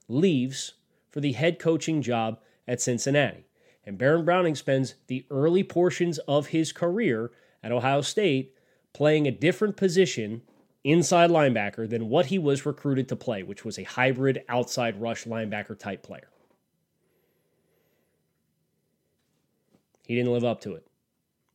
leaves 0.07 0.73
for 1.09 1.19
the 1.19 1.33
head 1.33 1.59
coaching 1.59 2.01
job 2.01 2.39
at 2.67 2.81
Cincinnati. 2.81 3.45
And 3.85 3.97
Baron 3.97 4.25
Browning 4.25 4.55
spends 4.55 4.95
the 5.07 5.25
early 5.29 5.63
portions 5.63 6.17
of 6.19 6.47
his 6.47 6.71
career 6.71 7.31
at 7.63 7.71
Ohio 7.71 8.01
State 8.01 8.55
playing 8.93 9.27
a 9.27 9.31
different 9.31 9.77
position 9.77 10.41
inside 10.83 11.29
linebacker 11.29 11.89
than 11.89 12.09
what 12.09 12.27
he 12.27 12.39
was 12.39 12.65
recruited 12.65 13.09
to 13.09 13.15
play, 13.15 13.43
which 13.43 13.65
was 13.65 13.77
a 13.77 13.83
hybrid 13.83 14.43
outside 14.47 15.01
rush 15.01 15.25
linebacker 15.25 15.77
type 15.77 16.03
player. 16.03 16.29
He 20.07 20.15
didn't 20.15 20.31
live 20.31 20.43
up 20.43 20.61
to 20.61 20.75
it. 20.75 20.85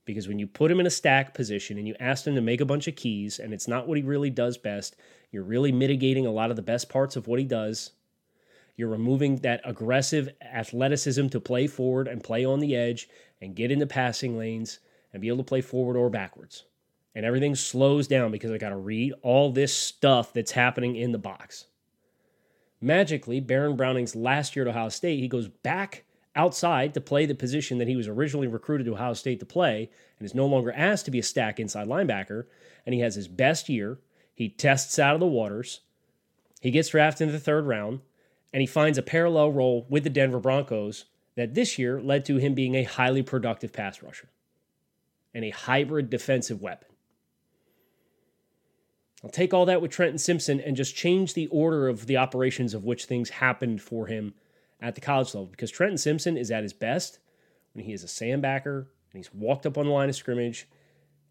Because 0.05 0.27
when 0.27 0.41
you 0.41 0.47
put 0.47 0.71
him 0.71 0.81
in 0.81 0.87
a 0.87 0.91
stack 0.91 1.35
position 1.35 1.79
and 1.79 1.87
you 1.87 1.95
ask 2.01 2.27
him 2.27 2.35
to 2.35 2.41
make 2.41 2.61
a 2.61 2.67
bunch 2.67 2.89
of 2.89 2.97
keys 2.97 3.39
and 3.39 3.55
it's 3.55 3.69
not 3.69 3.87
what 3.87 3.97
he 3.97 4.03
really 4.03 4.31
does 4.31 4.59
best, 4.59 4.97
you're 5.31 5.45
really 5.45 5.71
mitigating 5.71 6.27
a 6.27 6.33
lot 6.33 6.51
of 6.51 6.57
the 6.57 6.63
best 6.63 6.89
parts 6.89 7.15
of 7.15 7.29
what 7.29 7.39
he 7.39 7.45
does. 7.45 7.93
You're 8.81 8.89
removing 8.89 9.37
that 9.37 9.61
aggressive 9.65 10.31
athleticism 10.41 11.27
to 11.29 11.39
play 11.39 11.67
forward 11.67 12.09
and 12.09 12.25
play 12.25 12.47
on 12.47 12.61
the 12.61 12.75
edge 12.75 13.11
and 13.43 13.55
get 13.55 13.71
into 13.71 13.87
passing 13.87 14.39
lanes 14.39 14.79
and 15.13 15.21
be 15.21 15.29
able 15.29 15.37
to 15.37 15.45
play 15.45 15.61
forward 15.61 15.99
or 15.99 16.09
backwards. 16.09 16.65
And 17.15 17.27
everything 17.27 17.55
slows 17.55 18.09
down 18.09 18.33
because 18.33 18.51
I 18.51 18.57
got 18.57 18.71
to 18.71 18.79
read 18.79 19.13
all 19.21 19.53
this 19.53 19.77
stuff 19.77 20.33
that's 20.33 20.53
happening 20.53 20.97
in 20.97 21.13
the 21.13 21.19
box. 21.19 21.67
Magically, 22.81 23.39
Baron 23.39 23.77
Browning's 23.77 24.17
last 24.17 24.57
year 24.57 24.67
at 24.67 24.71
Ohio 24.75 24.89
State, 24.89 25.21
he 25.21 25.29
goes 25.29 25.49
back 25.49 26.05
outside 26.35 26.95
to 26.95 27.03
play 27.03 27.27
the 27.27 27.35
position 27.35 27.77
that 27.77 27.89
he 27.89 27.97
was 27.97 28.09
originally 28.09 28.47
recruited 28.47 28.87
to 28.87 28.95
Ohio 28.95 29.13
State 29.13 29.41
to 29.41 29.47
play 29.47 29.91
and 30.19 30.25
is 30.25 30.35
no 30.35 30.47
longer 30.47 30.73
asked 30.73 31.05
to 31.05 31.11
be 31.11 31.19
a 31.19 31.23
stack 31.23 31.61
inside 31.61 31.87
linebacker. 31.87 32.47
And 32.87 32.95
he 32.95 33.03
has 33.03 33.15
his 33.15 33.29
best 33.29 33.69
year. 33.69 33.99
He 34.35 34.49
tests 34.49 34.99
out 34.99 35.13
of 35.13 35.21
the 35.21 35.27
waters. 35.27 35.81
He 36.63 36.71
gets 36.71 36.89
drafted 36.89 37.29
in 37.29 37.35
the 37.35 37.39
third 37.39 37.67
round 37.67 38.01
and 38.53 38.61
he 38.61 38.67
finds 38.67 38.99
a 38.99 39.03
parallel 39.03 39.53
role 39.53 39.87
with 39.89 40.05
the 40.05 40.11
Denver 40.11 40.41
Broncos 40.41 41.07
that 41.37 41.55
this 41.55 41.79
year 41.79 42.01
led 42.01 42.25
to 42.25 42.37
him 42.37 42.55
being 42.55 42.75
a 42.75 42.85
highly 42.85 43.23
productive 43.23 43.73
pass 43.73 44.03
rusher 44.03 44.29
and 45.33 45.45
a 45.45 45.51
hybrid 45.51 46.11
defensive 46.11 46.61
weapon. 46.61 46.89
I'll 49.23 49.31
take 49.31 49.53
all 49.53 49.67
that 49.67 49.83
with 49.83 49.91
Trenton 49.91 50.19
Simpson 50.19 50.61
and 50.61 50.77
just 50.77 50.97
change 50.97 51.35
the 51.35 51.47
order 51.49 51.89
of 51.89 52.07
the 52.07 52.17
operations 52.17 52.75
of 52.75 52.85
which 52.85 53.05
things 53.05 53.31
happened 53.31 53.83
for 53.83 54.07
him 54.07 54.35
at 54.81 54.95
the 54.95 55.01
college 55.01 55.35
level 55.35 55.47
because 55.47 55.71
Trenton 55.71 55.99
Simpson 55.99 56.37
is 56.37 56.51
at 56.51 56.63
his 56.63 56.73
best 56.73 57.19
when 57.75 57.85
he 57.85 57.93
is 57.93 58.03
a 58.03 58.09
Sam 58.09 58.41
backer 58.41 58.89
and 59.13 59.19
he's 59.19 59.33
walked 59.33 59.67
up 59.67 59.77
on 59.77 59.87
the 59.87 59.93
line 59.93 60.09
of 60.09 60.17
scrimmage 60.17 60.67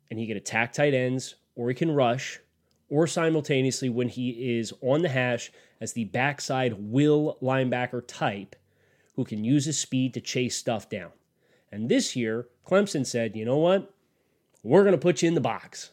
and 0.10 0.20
he 0.20 0.28
can 0.28 0.38
attack 0.38 0.72
tight 0.72 0.94
ends 0.94 1.36
or 1.56 1.68
he 1.68 1.76
can 1.76 1.92
rush 1.92 2.40
or 2.90 3.08
simultaneously 3.08 3.90
when 3.90 4.10
he 4.10 4.58
is 4.58 4.74
on 4.82 5.02
the 5.02 5.10
hash 5.10 5.52
as 5.80 5.94
the 5.94 6.06
backside 6.06 6.74
will 6.78 7.38
linebacker 7.42 8.04
type 8.06 8.56
who 9.16 9.24
can 9.26 9.44
use 9.44 9.66
his 9.66 9.78
speed 9.78 10.14
to 10.14 10.22
chase 10.22 10.56
stuff 10.56 10.90
down. 10.90 11.12
And 11.72 11.90
this 11.90 12.16
year, 12.16 12.48
Clemson 12.66 13.06
said, 13.06 13.36
you 13.36 13.46
know 13.46 13.58
what? 13.58 13.94
We're 14.64 14.84
going 14.84 14.94
to 14.94 14.98
put 14.98 15.22
you 15.22 15.28
in 15.28 15.36
the 15.36 15.42
box. 15.42 15.92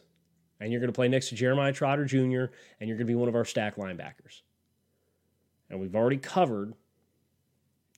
And 0.59 0.71
you're 0.71 0.81
going 0.81 0.91
to 0.91 0.95
play 0.95 1.07
next 1.07 1.29
to 1.29 1.35
Jeremiah 1.35 1.71
Trotter 1.71 2.05
Jr., 2.05 2.45
and 2.79 2.87
you're 2.87 2.97
going 2.97 2.99
to 2.99 3.05
be 3.05 3.15
one 3.15 3.29
of 3.29 3.35
our 3.35 3.45
stack 3.45 3.75
linebackers. 3.75 4.41
And 5.69 5.79
we've 5.79 5.95
already 5.95 6.17
covered 6.17 6.73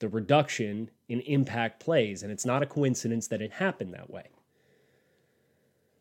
the 0.00 0.08
reduction 0.08 0.90
in 1.08 1.20
impact 1.20 1.80
plays. 1.80 2.22
And 2.22 2.30
it's 2.30 2.44
not 2.44 2.62
a 2.62 2.66
coincidence 2.66 3.28
that 3.28 3.40
it 3.40 3.52
happened 3.52 3.94
that 3.94 4.10
way. 4.10 4.28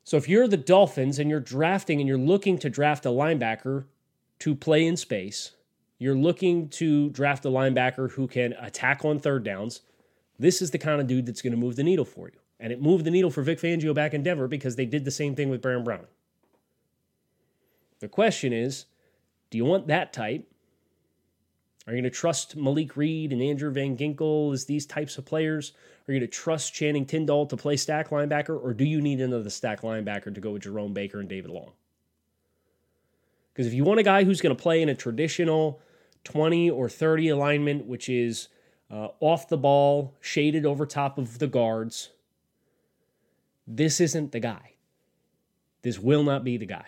So 0.10 0.18
if 0.18 0.28
you're 0.28 0.48
the 0.48 0.58
Dolphins 0.58 1.20
and 1.20 1.30
you're 1.30 1.40
drafting 1.40 2.00
and 2.00 2.08
you're 2.08 2.18
looking 2.18 2.58
to 2.58 2.70
draft 2.72 3.06
a 3.06 3.10
linebacker 3.10 3.86
to 4.40 4.56
play 4.56 4.88
in 4.88 4.98
space, 4.98 5.52
you're 6.00 6.16
looking 6.16 6.68
to 6.70 7.12
draft 7.12 7.46
a 7.46 7.50
linebacker 7.50 8.10
who 8.14 8.28
can 8.28 8.54
attack 8.54 9.06
on 9.06 9.20
third 9.20 9.44
downs, 9.44 9.82
this 10.40 10.64
is 10.64 10.72
the 10.72 10.80
kind 10.80 11.00
of 11.00 11.06
dude 11.06 11.28
that's 11.28 11.44
going 11.44 11.52
to 11.52 11.60
move 11.60 11.76
the 11.76 11.84
needle 11.84 12.06
for 12.06 12.28
you. 12.28 12.40
And 12.60 12.74
it 12.74 12.82
moved 12.82 13.06
the 13.06 13.12
needle 13.12 13.30
for 13.30 13.44
Vic 13.44 13.60
Fangio 13.60 13.94
back 13.94 14.16
in 14.16 14.24
Denver 14.24 14.48
because 14.48 14.76
they 14.76 14.88
did 14.88 15.06
the 15.06 15.12
same 15.12 15.36
thing 15.36 15.48
with 15.48 15.62
Baron 15.62 15.84
Browning. 15.84 16.08
The 18.00 18.08
question 18.08 18.52
is 18.52 18.86
do 19.52 19.60
you 19.60 19.66
want 19.66 19.86
that 19.90 20.12
type 20.12 20.52
are 21.88 21.94
you 21.94 22.02
going 22.02 22.12
to 22.12 22.18
trust 22.18 22.56
Malik 22.56 22.96
Reed 22.96 23.32
and 23.32 23.42
Andrew 23.42 23.72
Van 23.72 23.98
Ginkel 23.98 24.54
as 24.54 24.66
these 24.66 24.86
types 24.86 25.18
of 25.18 25.26
players? 25.26 25.74
Are 26.08 26.14
you 26.14 26.20
going 26.20 26.30
to 26.30 26.36
trust 26.36 26.74
Channing 26.74 27.06
Tindall 27.06 27.48
to 27.48 27.58
play 27.58 27.78
stack 27.78 28.10
linebacker, 28.10 28.62
or 28.62 28.74
do 28.74 28.84
you 28.84 29.02
need 29.02 29.22
another 29.22 29.50
stack 29.50 29.82
linebacker 29.82 30.34
to 30.34 30.42
go 30.42 30.52
with 30.52 30.64
Jerome 30.64 30.94
Baker 30.94 31.20
and 31.20 31.30
David 31.30 31.52
Long? 31.52 31.72
Because 33.54 33.68
if 33.68 33.74
you 33.74 33.84
want 33.84 34.00
a 34.00 34.04
guy 34.04 34.24
who's 34.24 34.42
going 34.42 34.56
to 34.56 34.62
play 34.62 34.82
in 34.82 34.90
a 34.90 34.96
traditional 34.96 35.82
20 36.24 36.70
or 36.70 36.90
30 36.90 37.30
alignment, 37.30 37.86
which 37.86 38.08
is 38.10 38.50
uh, 38.92 39.10
off 39.20 39.48
the 39.48 39.58
ball, 39.58 40.16
shaded 40.22 40.66
over 40.66 40.86
top 40.86 41.18
of 41.18 41.40
the 41.40 41.48
guards, 41.48 42.10
this 43.68 44.00
isn't 44.00 44.32
the 44.32 44.40
guy. 44.40 44.74
This 45.82 46.00
will 46.00 46.24
not 46.24 46.44
be 46.44 46.58
the 46.58 46.66
guy. 46.66 46.88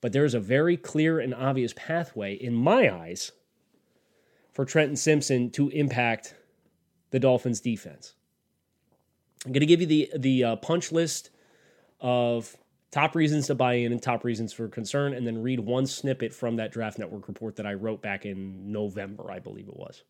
But 0.00 0.12
there's 0.12 0.34
a 0.34 0.40
very 0.40 0.76
clear 0.76 1.18
and 1.18 1.34
obvious 1.34 1.72
pathway, 1.74 2.34
in 2.34 2.54
my 2.54 2.94
eyes, 2.94 3.32
for 4.56 4.64
Trenton 4.64 4.96
Simpson 4.96 5.50
to 5.50 5.68
impact 5.68 6.34
the 7.10 7.20
Dolphins 7.20 7.60
defense. 7.60 8.14
I'm 9.44 9.52
going 9.52 9.60
to 9.60 9.66
give 9.66 9.82
you 9.82 9.86
the 9.86 10.10
the 10.16 10.44
uh, 10.44 10.56
punch 10.56 10.92
list 10.92 11.28
of 12.00 12.56
top 12.90 13.14
reasons 13.14 13.48
to 13.48 13.54
buy 13.54 13.74
in 13.74 13.92
and 13.92 14.02
top 14.02 14.24
reasons 14.24 14.54
for 14.54 14.66
concern, 14.66 15.12
and 15.12 15.26
then 15.26 15.42
read 15.42 15.60
one 15.60 15.86
snippet 15.86 16.32
from 16.32 16.56
that 16.56 16.72
Draft 16.72 16.98
Network 16.98 17.28
report 17.28 17.56
that 17.56 17.66
I 17.66 17.74
wrote 17.74 18.00
back 18.00 18.24
in 18.24 18.72
November, 18.72 19.30
I 19.30 19.40
believe 19.40 19.68
it 19.68 19.76
was. 19.76 20.04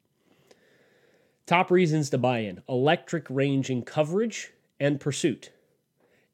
Top 1.46 1.72
reasons 1.72 2.08
to 2.10 2.18
buy 2.18 2.38
in 2.38 2.62
electric 2.68 3.28
range 3.28 3.68
in 3.68 3.82
coverage 3.82 4.52
and 4.78 5.00
pursuit, 5.00 5.50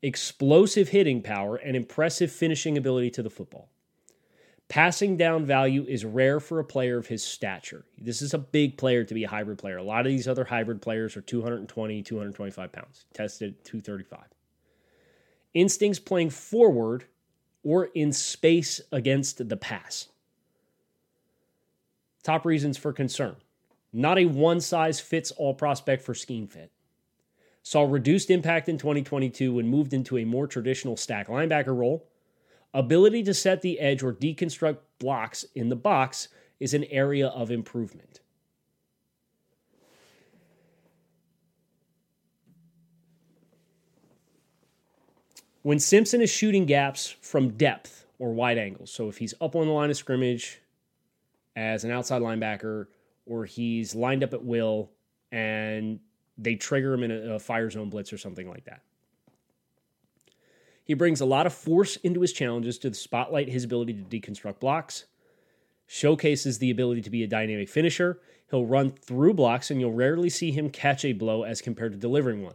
explosive 0.03 0.91
hitting 0.91 1.23
power, 1.23 1.57
and 1.57 1.75
impressive 1.75 2.31
finishing 2.31 2.77
ability 2.77 3.09
to 3.13 3.23
the 3.23 3.31
football. 3.31 3.72
Passing 4.73 5.19
down 5.19 5.45
value 5.45 5.85
is 5.87 6.03
rare 6.03 6.41
for 6.41 6.59
a 6.59 6.65
player 6.65 6.97
of 6.97 7.07
his 7.07 7.23
stature. 7.23 7.85
This 7.99 8.23
is 8.23 8.33
a 8.33 8.39
big 8.39 8.79
player 8.79 9.05
to 9.05 9.13
be 9.13 9.25
a 9.25 9.29
hybrid 9.29 9.59
player. 9.59 9.77
A 9.77 9.83
lot 9.83 10.07
of 10.07 10.11
these 10.11 10.27
other 10.27 10.45
hybrid 10.45 10.81
players 10.81 11.15
are 11.15 11.21
220, 11.21 12.03
225 12.03 12.73
pounds, 12.73 13.05
tested 13.13 13.63
235. 13.67 14.21
Instincts 15.53 15.99
playing 15.99 16.31
forward 16.31 17.05
or 17.63 17.91
in 17.95 18.15
space 18.15 18.81
against 18.91 19.47
the 19.47 19.59
pass. 19.59 20.09
Top 22.23 22.47
reasons 22.47 22.79
for 22.79 22.95
concern. 22.95 23.37
Not 23.93 24.19
a 24.19 24.25
one 24.25 24.63
size 24.63 25.01
fits 25.01 25.33
all 25.33 25.53
prospect 25.53 26.03
for 26.03 26.15
scheme 26.15 26.47
fit. 26.47 26.73
Saw 27.63 27.83
reduced 27.83 28.31
impact 28.31 28.71
in 28.71 28.79
2022 28.79 29.53
when 29.53 29.69
moved 29.69 29.93
into 29.93 30.17
a 30.17 30.25
more 30.25 30.47
traditional 30.47 30.97
stack 30.97 31.29
linebacker 31.29 31.77
role 31.77 32.07
Ability 32.75 33.23
to 33.25 33.35
set 33.35 33.61
the 33.61 33.79
edge 33.81 34.03
or 34.03 34.13
deconstruct 34.13 34.79
blocks 34.99 35.45
in 35.55 35.69
the 35.69 35.77
box 35.77 36.29
is 36.59 36.73
an 36.73 36.85
area 36.85 37.29
of 37.29 37.51
improvement. 37.51 38.21
When 45.63 45.79
Simpson 45.79 46.21
is 46.21 46.31
shooting 46.31 46.67
gaps 46.67 47.15
from 47.21 47.51
depth 47.51 48.07
or 48.19 48.33
wide 48.33 48.59
angles, 48.59 48.91
so 48.91 49.09
if 49.09 49.19
he's 49.19 49.35
up 49.41 49.55
on 49.55 49.67
the 49.67 49.73
line 49.73 49.91
of 49.91 49.97
scrimmage 49.97 50.61
as 51.55 51.85
an 51.85 51.91
outside 51.91 52.23
linebacker, 52.23 52.87
or 53.27 53.45
he's 53.45 53.95
lined 53.95 54.25
up 54.25 54.33
at 54.33 54.45
will 54.45 54.91
and 55.31 56.01
they 56.37 56.57
trigger 56.57 56.95
him 56.95 57.05
in 57.05 57.11
a, 57.11 57.35
a 57.35 57.39
fire 57.39 57.71
zone 57.71 57.91
blitz 57.91 58.13
or 58.13 58.19
something 58.19 58.49
like 58.49 58.65
that. 58.65 58.83
He 60.85 60.95
brings 60.95 61.21
a 61.21 61.27
lot 61.27 61.47
of 61.47 61.53
force 61.53 61.97
into 61.97 62.21
his 62.21 62.33
challenges 62.33 62.79
to 62.79 62.93
spotlight 62.95 63.49
his 63.49 63.65
ability 63.65 63.95
to 63.95 64.03
deconstruct 64.03 64.61
blocks, 64.61 65.05
showcases 65.87 66.59
the 66.59 66.71
ability 66.71 67.03
to 67.03 67.11
be 67.11 67.23
a 67.23 67.29
dynamic 67.29 67.69
finisher. 67.69 68.21
He'll 68.51 68.67
run 68.67 68.91
through 68.91 69.35
blocks, 69.35 69.71
and 69.71 69.81
you'll 69.81 69.93
rarely 69.93 70.29
see 70.29 70.51
him 70.51 70.71
catch 70.71 71.05
a 71.05 71.13
blow 71.13 71.45
as 71.45 71.63
compared 71.63 71.93
to 71.93 71.99
delivering 71.99 72.43
one. 72.43 72.55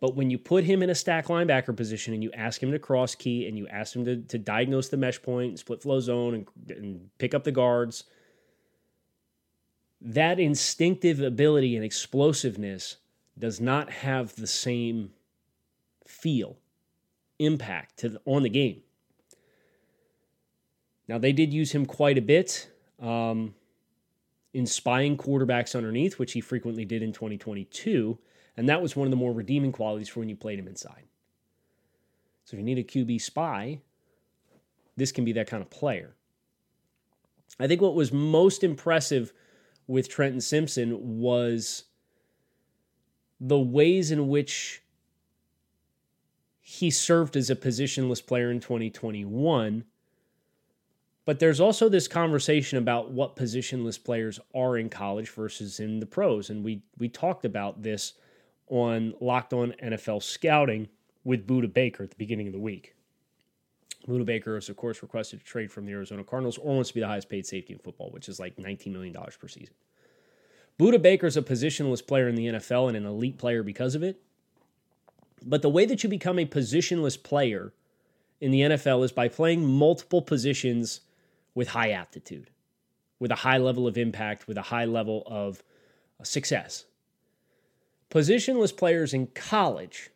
But 0.00 0.14
when 0.14 0.30
you 0.30 0.38
put 0.38 0.64
him 0.64 0.82
in 0.82 0.90
a 0.90 0.94
stack 0.94 1.26
linebacker 1.26 1.76
position 1.76 2.14
and 2.14 2.22
you 2.22 2.30
ask 2.32 2.62
him 2.62 2.70
to 2.70 2.78
cross 2.78 3.14
key 3.14 3.48
and 3.48 3.58
you 3.58 3.66
ask 3.68 3.96
him 3.96 4.04
to, 4.04 4.16
to 4.16 4.38
diagnose 4.38 4.88
the 4.88 4.96
mesh 4.96 5.20
point, 5.20 5.58
split 5.58 5.82
flow 5.82 5.98
zone, 6.00 6.34
and, 6.34 6.46
and 6.70 7.18
pick 7.18 7.34
up 7.34 7.44
the 7.44 7.52
guards, 7.52 8.04
that 10.00 10.38
instinctive 10.38 11.20
ability 11.20 11.74
and 11.74 11.84
explosiveness 11.84 12.98
does 13.36 13.60
not 13.60 13.90
have 13.90 14.36
the 14.36 14.46
same 14.46 15.10
feel, 16.06 16.56
impact 17.38 17.98
to 17.98 18.08
the, 18.10 18.20
on 18.24 18.42
the 18.42 18.48
game. 18.48 18.82
Now 21.06 21.18
they 21.18 21.32
did 21.32 21.52
use 21.52 21.72
him 21.72 21.86
quite 21.86 22.18
a 22.18 22.22
bit 22.22 22.68
um, 23.00 23.54
in 24.52 24.66
spying 24.66 25.16
quarterbacks 25.16 25.74
underneath, 25.74 26.18
which 26.18 26.32
he 26.32 26.40
frequently 26.40 26.84
did 26.84 27.02
in 27.02 27.12
2022, 27.12 28.18
and 28.56 28.68
that 28.68 28.82
was 28.82 28.96
one 28.96 29.06
of 29.06 29.10
the 29.10 29.16
more 29.16 29.32
redeeming 29.32 29.72
qualities 29.72 30.08
for 30.08 30.20
when 30.20 30.28
you 30.28 30.36
played 30.36 30.58
him 30.58 30.68
inside. 30.68 31.04
So 32.44 32.56
if 32.56 32.58
you 32.58 32.64
need 32.64 32.78
a 32.78 32.84
QB 32.84 33.20
spy, 33.20 33.80
this 34.96 35.12
can 35.12 35.24
be 35.24 35.32
that 35.32 35.46
kind 35.46 35.62
of 35.62 35.70
player. 35.70 36.14
I 37.60 37.66
think 37.66 37.80
what 37.80 37.94
was 37.94 38.12
most 38.12 38.64
impressive 38.64 39.32
with 39.86 40.08
Trenton 40.08 40.40
Simpson 40.40 41.18
was 41.18 41.84
the 43.40 43.58
ways 43.58 44.10
in 44.10 44.28
which 44.28 44.82
he 46.70 46.90
served 46.90 47.34
as 47.34 47.48
a 47.48 47.56
positionless 47.56 48.24
player 48.24 48.50
in 48.50 48.60
2021. 48.60 49.84
But 51.24 51.38
there's 51.38 51.60
also 51.60 51.88
this 51.88 52.06
conversation 52.06 52.76
about 52.76 53.10
what 53.10 53.36
positionless 53.36 54.02
players 54.02 54.38
are 54.54 54.76
in 54.76 54.90
college 54.90 55.30
versus 55.30 55.80
in 55.80 55.98
the 55.98 56.04
pros. 56.04 56.50
And 56.50 56.62
we 56.62 56.82
we 56.98 57.08
talked 57.08 57.46
about 57.46 57.82
this 57.82 58.12
on 58.66 59.14
Locked 59.18 59.54
On 59.54 59.72
NFL 59.82 60.22
Scouting 60.22 60.88
with 61.24 61.46
Budda 61.46 61.72
Baker 61.72 62.02
at 62.02 62.10
the 62.10 62.16
beginning 62.16 62.48
of 62.48 62.52
the 62.52 62.58
week. 62.58 62.94
Budda 64.06 64.26
Baker 64.26 64.58
is, 64.58 64.68
of 64.68 64.76
course, 64.76 65.00
requested 65.00 65.40
to 65.40 65.46
trade 65.46 65.72
from 65.72 65.86
the 65.86 65.92
Arizona 65.92 66.22
Cardinals 66.22 66.58
or 66.58 66.74
wants 66.74 66.90
to 66.90 66.94
be 66.94 67.00
the 67.00 67.06
highest 67.06 67.30
paid 67.30 67.46
safety 67.46 67.72
in 67.72 67.78
football, 67.78 68.10
which 68.10 68.28
is 68.28 68.38
like 68.38 68.56
$19 68.56 68.92
million 68.92 69.14
per 69.14 69.48
season. 69.48 69.74
Budda 70.78 71.00
Baker 71.00 71.26
is 71.26 71.38
a 71.38 71.42
positionless 71.42 72.06
player 72.06 72.28
in 72.28 72.34
the 72.34 72.46
NFL 72.46 72.88
and 72.88 72.96
an 72.98 73.06
elite 73.06 73.38
player 73.38 73.62
because 73.62 73.94
of 73.94 74.02
it. 74.02 74.20
But 75.44 75.62
the 75.62 75.70
way 75.70 75.86
that 75.86 76.02
you 76.02 76.08
become 76.08 76.38
a 76.38 76.46
positionless 76.46 77.22
player 77.22 77.72
in 78.40 78.50
the 78.50 78.60
NFL 78.60 79.04
is 79.04 79.12
by 79.12 79.28
playing 79.28 79.66
multiple 79.66 80.22
positions 80.22 81.00
with 81.54 81.68
high 81.68 81.90
aptitude, 81.90 82.50
with 83.18 83.30
a 83.30 83.36
high 83.36 83.58
level 83.58 83.86
of 83.86 83.98
impact, 83.98 84.46
with 84.46 84.56
a 84.56 84.62
high 84.62 84.84
level 84.84 85.22
of 85.26 85.62
uh, 86.20 86.24
success. 86.24 86.84
Positionless 88.10 88.76
players 88.76 89.12
in 89.12 89.26
college 89.28 90.10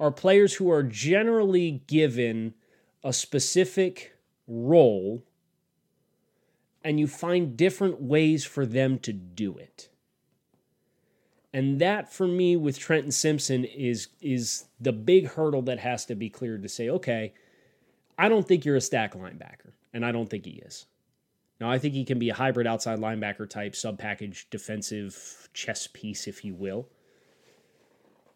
are 0.00 0.10
players 0.10 0.54
who 0.54 0.70
are 0.70 0.82
generally 0.82 1.82
given 1.86 2.54
a 3.02 3.12
specific 3.12 4.14
role 4.46 5.22
and 6.84 6.98
you 7.00 7.06
find 7.06 7.56
different 7.56 8.00
ways 8.00 8.44
for 8.44 8.64
them 8.64 8.98
to 9.00 9.12
do 9.12 9.56
it. 9.56 9.88
And 11.58 11.80
that 11.80 12.12
for 12.12 12.28
me 12.28 12.54
with 12.54 12.78
Trenton 12.78 13.10
Simpson 13.10 13.64
is 13.64 14.06
is 14.20 14.66
the 14.80 14.92
big 14.92 15.26
hurdle 15.26 15.62
that 15.62 15.80
has 15.80 16.06
to 16.06 16.14
be 16.14 16.30
cleared 16.30 16.62
to 16.62 16.68
say, 16.68 16.88
okay, 16.88 17.34
I 18.16 18.28
don't 18.28 18.46
think 18.46 18.64
you're 18.64 18.76
a 18.76 18.80
stack 18.80 19.14
linebacker, 19.14 19.72
and 19.92 20.06
I 20.06 20.12
don't 20.12 20.30
think 20.30 20.44
he 20.44 20.62
is. 20.64 20.86
Now 21.60 21.68
I 21.68 21.78
think 21.78 21.94
he 21.94 22.04
can 22.04 22.20
be 22.20 22.30
a 22.30 22.34
hybrid 22.34 22.68
outside 22.68 23.00
linebacker 23.00 23.50
type, 23.50 23.74
sub 23.74 23.98
package 23.98 24.46
defensive 24.50 25.48
chess 25.52 25.88
piece, 25.88 26.28
if 26.28 26.44
you 26.44 26.54
will. 26.54 26.88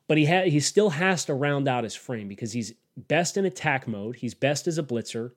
But 0.09 0.18
he 0.18 0.27
ha- 0.27 0.51
he 0.51 0.59
still 0.59 0.90
has 0.90 1.25
to 1.27 1.35
round 1.35 1.68
out 1.68 1.85
his 1.85 1.94
frame 1.94 2.27
because 2.27 2.51
he's 2.51 2.75
best 2.96 3.37
in 3.37 3.44
attack 3.44 3.87
mode. 3.87 4.16
He's 4.16 4.35
best 4.35 4.66
as 4.66 4.79
a 4.79 4.83
blitzer. 4.83 5.31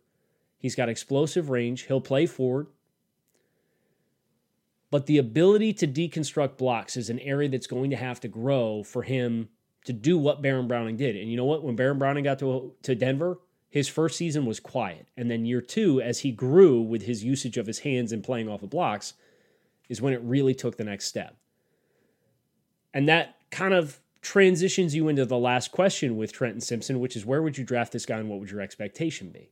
He's 0.57 0.73
got 0.73 0.89
explosive 0.89 1.51
range. 1.51 1.83
He'll 1.83 2.01
play 2.01 2.25
forward. 2.25 2.65
But 4.95 5.07
the 5.07 5.17
ability 5.17 5.73
to 5.73 5.87
deconstruct 5.87 6.55
blocks 6.55 6.95
is 6.95 7.09
an 7.09 7.19
area 7.19 7.49
that's 7.49 7.67
going 7.67 7.89
to 7.89 7.97
have 7.97 8.21
to 8.21 8.29
grow 8.29 8.81
for 8.81 9.03
him 9.03 9.49
to 9.83 9.91
do 9.91 10.17
what 10.17 10.41
Baron 10.41 10.69
Browning 10.69 10.95
did. 10.95 11.17
And 11.17 11.29
you 11.29 11.35
know 11.35 11.43
what? 11.43 11.65
When 11.65 11.75
Baron 11.75 11.99
Browning 11.99 12.23
got 12.23 12.39
to, 12.39 12.73
to 12.83 12.95
Denver, 12.95 13.39
his 13.69 13.89
first 13.89 14.15
season 14.15 14.45
was 14.45 14.61
quiet. 14.61 15.09
And 15.17 15.29
then 15.29 15.43
year 15.43 15.59
two, 15.59 15.99
as 15.99 16.19
he 16.19 16.31
grew 16.31 16.79
with 16.79 17.01
his 17.01 17.25
usage 17.25 17.57
of 17.57 17.67
his 17.67 17.79
hands 17.79 18.13
and 18.13 18.23
playing 18.23 18.47
off 18.47 18.63
of 18.63 18.69
blocks, 18.69 19.15
is 19.89 20.01
when 20.01 20.13
it 20.13 20.21
really 20.21 20.55
took 20.55 20.77
the 20.77 20.85
next 20.85 21.07
step. 21.07 21.35
And 22.93 23.09
that 23.09 23.35
kind 23.51 23.73
of 23.73 23.99
transitions 24.21 24.95
you 24.95 25.09
into 25.09 25.25
the 25.25 25.37
last 25.37 25.73
question 25.73 26.15
with 26.15 26.31
Trenton 26.31 26.61
Simpson, 26.61 27.01
which 27.01 27.17
is 27.17 27.25
where 27.25 27.41
would 27.41 27.57
you 27.57 27.65
draft 27.65 27.91
this 27.91 28.05
guy 28.05 28.19
and 28.19 28.29
what 28.29 28.39
would 28.39 28.49
your 28.49 28.61
expectation 28.61 29.29
be? 29.29 29.51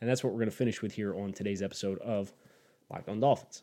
And 0.00 0.10
that's 0.10 0.24
what 0.24 0.32
we're 0.32 0.40
going 0.40 0.50
to 0.50 0.56
finish 0.56 0.82
with 0.82 0.94
here 0.94 1.14
on 1.14 1.32
today's 1.32 1.62
episode 1.62 2.00
of 2.00 2.32
Locked 2.90 3.08
on 3.08 3.20
Dolphins. 3.20 3.62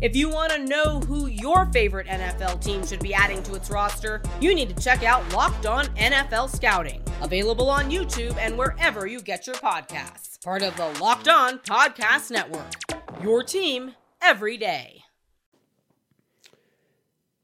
If 0.00 0.16
you 0.16 0.30
want 0.30 0.50
to 0.52 0.64
know 0.64 1.00
who 1.00 1.26
your 1.26 1.66
favorite 1.66 2.06
NFL 2.06 2.64
team 2.64 2.86
should 2.86 3.00
be 3.00 3.12
adding 3.12 3.42
to 3.42 3.54
its 3.54 3.68
roster, 3.68 4.22
you 4.40 4.54
need 4.54 4.74
to 4.74 4.82
check 4.82 5.02
out 5.02 5.30
Locked 5.34 5.66
On 5.66 5.84
NFL 5.88 6.48
Scouting, 6.48 7.02
available 7.20 7.68
on 7.68 7.90
YouTube 7.90 8.34
and 8.38 8.56
wherever 8.56 9.06
you 9.06 9.20
get 9.20 9.46
your 9.46 9.56
podcasts. 9.56 10.42
Part 10.42 10.62
of 10.62 10.74
the 10.78 10.88
Locked 11.02 11.28
On 11.28 11.58
Podcast 11.58 12.30
Network. 12.30 12.72
Your 13.22 13.42
team 13.42 13.94
every 14.22 14.56
day. 14.56 15.02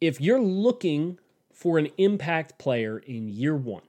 If 0.00 0.18
you're 0.18 0.40
looking 0.40 1.18
for 1.52 1.76
an 1.76 1.88
impact 1.98 2.56
player 2.56 2.98
in 2.98 3.28
year 3.28 3.54
one, 3.54 3.82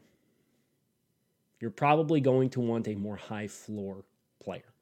you're 1.61 1.71
probably 1.71 2.19
going 2.19 2.49
to 2.49 2.59
want 2.59 2.89
a 2.89 2.95
more 2.95 3.15
high 3.15 3.47
floor 3.47 4.03
player. 4.43 4.73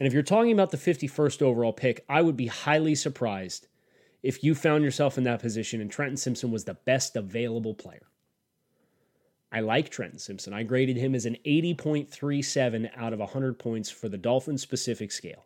And 0.00 0.06
if 0.06 0.14
you're 0.14 0.22
talking 0.22 0.52
about 0.52 0.70
the 0.70 0.78
51st 0.78 1.42
overall 1.42 1.74
pick, 1.74 2.04
I 2.08 2.22
would 2.22 2.36
be 2.36 2.46
highly 2.46 2.94
surprised 2.94 3.68
if 4.22 4.42
you 4.42 4.54
found 4.54 4.82
yourself 4.82 5.18
in 5.18 5.24
that 5.24 5.40
position 5.40 5.82
and 5.82 5.90
Trenton 5.90 6.16
Simpson 6.16 6.50
was 6.50 6.64
the 6.64 6.74
best 6.74 7.16
available 7.16 7.74
player. 7.74 8.06
I 9.52 9.60
like 9.60 9.90
Trenton 9.90 10.18
Simpson. 10.18 10.54
I 10.54 10.62
graded 10.62 10.96
him 10.96 11.14
as 11.14 11.26
an 11.26 11.36
80.37 11.44 12.90
out 12.96 13.12
of 13.12 13.18
100 13.18 13.58
points 13.58 13.90
for 13.90 14.08
the 14.08 14.16
Dolphins 14.16 14.62
specific 14.62 15.12
scale. 15.12 15.44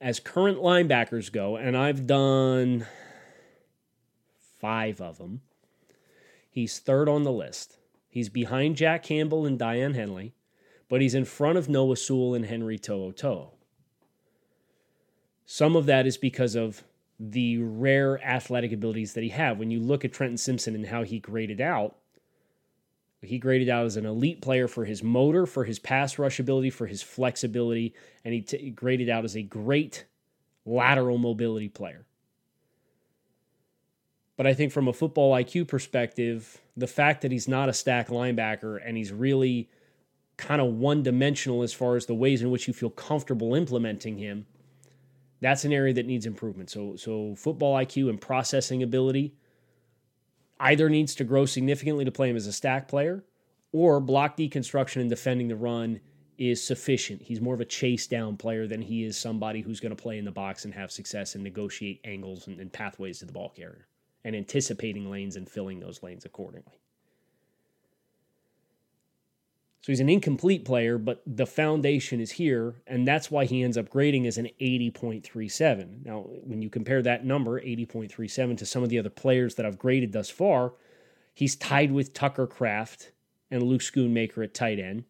As 0.00 0.20
current 0.20 0.58
linebackers 0.58 1.30
go, 1.30 1.56
and 1.56 1.76
I've 1.76 2.06
done 2.06 2.86
five 4.58 5.02
of 5.02 5.18
them, 5.18 5.42
he's 6.50 6.78
third 6.78 7.10
on 7.10 7.24
the 7.24 7.32
list. 7.32 7.76
He's 8.08 8.30
behind 8.30 8.76
Jack 8.76 9.02
Campbell 9.02 9.44
and 9.44 9.58
Daiyan 9.58 9.94
Henley 9.94 10.34
but 10.90 11.00
he's 11.00 11.14
in 11.14 11.24
front 11.24 11.56
of 11.56 11.68
Noah 11.68 11.96
Sewell 11.96 12.34
and 12.34 12.44
Henry 12.44 12.76
To'oTo'o. 12.76 13.50
Some 15.46 15.76
of 15.76 15.86
that 15.86 16.06
is 16.06 16.18
because 16.18 16.56
of 16.56 16.82
the 17.18 17.58
rare 17.58 18.22
athletic 18.24 18.72
abilities 18.72 19.14
that 19.14 19.22
he 19.22 19.30
had. 19.30 19.58
When 19.58 19.70
you 19.70 19.78
look 19.78 20.04
at 20.04 20.12
Trenton 20.12 20.36
Simpson 20.36 20.74
and 20.74 20.86
how 20.86 21.04
he 21.04 21.20
graded 21.20 21.60
out, 21.60 21.96
he 23.22 23.38
graded 23.38 23.68
out 23.68 23.86
as 23.86 23.96
an 23.96 24.06
elite 24.06 24.42
player 24.42 24.66
for 24.66 24.84
his 24.84 25.02
motor, 25.02 25.46
for 25.46 25.64
his 25.64 25.78
pass 25.78 26.18
rush 26.18 26.40
ability, 26.40 26.70
for 26.70 26.86
his 26.86 27.02
flexibility, 27.02 27.94
and 28.24 28.34
he 28.34 28.40
t- 28.40 28.70
graded 28.70 29.08
out 29.08 29.24
as 29.24 29.36
a 29.36 29.42
great 29.42 30.06
lateral 30.64 31.18
mobility 31.18 31.68
player. 31.68 32.06
But 34.36 34.46
I 34.46 34.54
think 34.54 34.72
from 34.72 34.88
a 34.88 34.92
football 34.92 35.34
IQ 35.34 35.68
perspective, 35.68 36.60
the 36.76 36.86
fact 36.86 37.20
that 37.20 37.30
he's 37.30 37.46
not 37.46 37.68
a 37.68 37.74
stack 37.74 38.08
linebacker 38.08 38.80
and 38.82 38.96
he's 38.96 39.12
really 39.12 39.68
kind 40.40 40.60
of 40.60 40.74
one 40.74 41.02
dimensional 41.02 41.62
as 41.62 41.72
far 41.72 41.96
as 41.96 42.06
the 42.06 42.14
ways 42.14 42.42
in 42.42 42.50
which 42.50 42.66
you 42.66 42.74
feel 42.74 42.90
comfortable 42.90 43.54
implementing 43.54 44.18
him, 44.18 44.46
that's 45.40 45.64
an 45.64 45.72
area 45.72 45.94
that 45.94 46.06
needs 46.06 46.26
improvement. 46.26 46.70
So, 46.70 46.96
so 46.96 47.34
football 47.36 47.76
IQ 47.76 48.08
and 48.10 48.20
processing 48.20 48.82
ability 48.82 49.34
either 50.58 50.88
needs 50.88 51.14
to 51.16 51.24
grow 51.24 51.46
significantly 51.46 52.04
to 52.04 52.12
play 52.12 52.28
him 52.28 52.36
as 52.36 52.46
a 52.46 52.52
stack 52.52 52.88
player, 52.88 53.24
or 53.72 54.00
block 54.00 54.36
deconstruction 54.36 55.00
and 55.00 55.08
defending 55.08 55.48
the 55.48 55.56
run 55.56 56.00
is 56.36 56.66
sufficient. 56.66 57.22
He's 57.22 57.40
more 57.40 57.54
of 57.54 57.60
a 57.60 57.66
chase 57.66 58.06
down 58.06 58.36
player 58.36 58.66
than 58.66 58.82
he 58.82 59.04
is 59.04 59.16
somebody 59.16 59.60
who's 59.60 59.80
going 59.80 59.94
to 59.94 60.02
play 60.02 60.18
in 60.18 60.24
the 60.24 60.30
box 60.30 60.64
and 60.64 60.74
have 60.74 60.90
success 60.90 61.34
and 61.34 61.44
negotiate 61.44 62.00
angles 62.04 62.46
and, 62.46 62.58
and 62.58 62.72
pathways 62.72 63.18
to 63.18 63.26
the 63.26 63.32
ball 63.32 63.50
carrier. 63.50 63.86
and 64.24 64.34
anticipating 64.36 65.10
lanes 65.10 65.36
and 65.36 65.48
filling 65.48 65.80
those 65.80 66.02
lanes 66.02 66.24
accordingly. 66.24 66.79
So 69.82 69.92
he's 69.92 70.00
an 70.00 70.10
incomplete 70.10 70.66
player, 70.66 70.98
but 70.98 71.22
the 71.26 71.46
foundation 71.46 72.20
is 72.20 72.32
here, 72.32 72.82
and 72.86 73.08
that's 73.08 73.30
why 73.30 73.46
he 73.46 73.62
ends 73.62 73.78
up 73.78 73.88
grading 73.88 74.26
as 74.26 74.36
an 74.36 74.48
80.37. 74.60 76.04
Now, 76.04 76.26
when 76.42 76.60
you 76.60 76.68
compare 76.68 77.00
that 77.02 77.24
number, 77.24 77.58
80.37, 77.60 78.58
to 78.58 78.66
some 78.66 78.82
of 78.82 78.90
the 78.90 78.98
other 78.98 79.08
players 79.08 79.54
that 79.54 79.64
I've 79.64 79.78
graded 79.78 80.12
thus 80.12 80.28
far, 80.28 80.74
he's 81.32 81.56
tied 81.56 81.92
with 81.92 82.12
Tucker 82.12 82.46
Kraft 82.46 83.12
and 83.50 83.62
Luke 83.62 83.80
Schoonmaker 83.80 84.44
at 84.44 84.52
tight 84.52 84.78
end. 84.78 85.04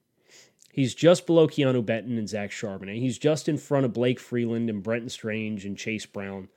He's 0.72 0.94
just 0.94 1.26
below 1.26 1.48
Keanu 1.48 1.84
Benton 1.84 2.16
and 2.16 2.28
Zach 2.28 2.50
Charbonnet. 2.50 3.00
He's 3.00 3.18
just 3.18 3.48
in 3.48 3.58
front 3.58 3.84
of 3.84 3.92
Blake 3.92 4.20
Freeland 4.20 4.70
and 4.70 4.84
Brenton 4.84 5.08
Strange 5.08 5.64
and 5.64 5.76
Chase 5.76 6.06
Brown. 6.06 6.48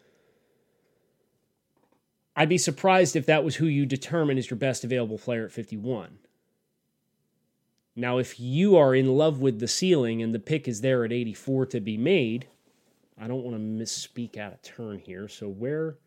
I'd 2.36 2.50
be 2.50 2.60
surprised 2.60 3.16
if 3.16 3.26
that 3.26 3.44
was 3.44 3.56
who 3.56 3.66
you 3.66 3.88
determine 3.88 4.38
as 4.38 4.52
your 4.52 4.58
best 4.58 4.84
available 4.84 5.18
player 5.18 5.46
at 5.46 5.52
51. 5.52 6.20
Now, 7.96 8.18
if 8.18 8.40
you 8.40 8.76
are 8.76 8.96
in 8.96 9.08
love 9.08 9.40
with 9.40 9.60
the 9.60 9.68
ceiling 9.68 10.22
and 10.22 10.34
the 10.34 10.40
pick 10.40 10.68
is 10.68 10.82
there 10.82 11.06
at 11.06 11.12
84 11.12 11.68
to 11.68 11.80
be 11.80 11.98
made, 11.98 12.48
I 13.20 13.28
don't 13.28 13.44
want 13.44 13.56
to 13.56 13.62
misspeak 13.62 14.38
out 14.38 14.54
of 14.54 14.62
turn 14.62 15.00
here. 15.00 15.28
So 15.28 15.48
where 15.48 15.98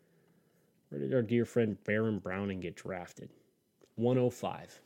where 0.89 1.01
did 1.01 1.13
our 1.13 1.21
dear 1.21 1.45
friend 1.45 1.77
Baron 1.83 2.19
Browning 2.19 2.61
get 2.61 2.75
drafted? 2.75 3.29
105. 3.95 4.81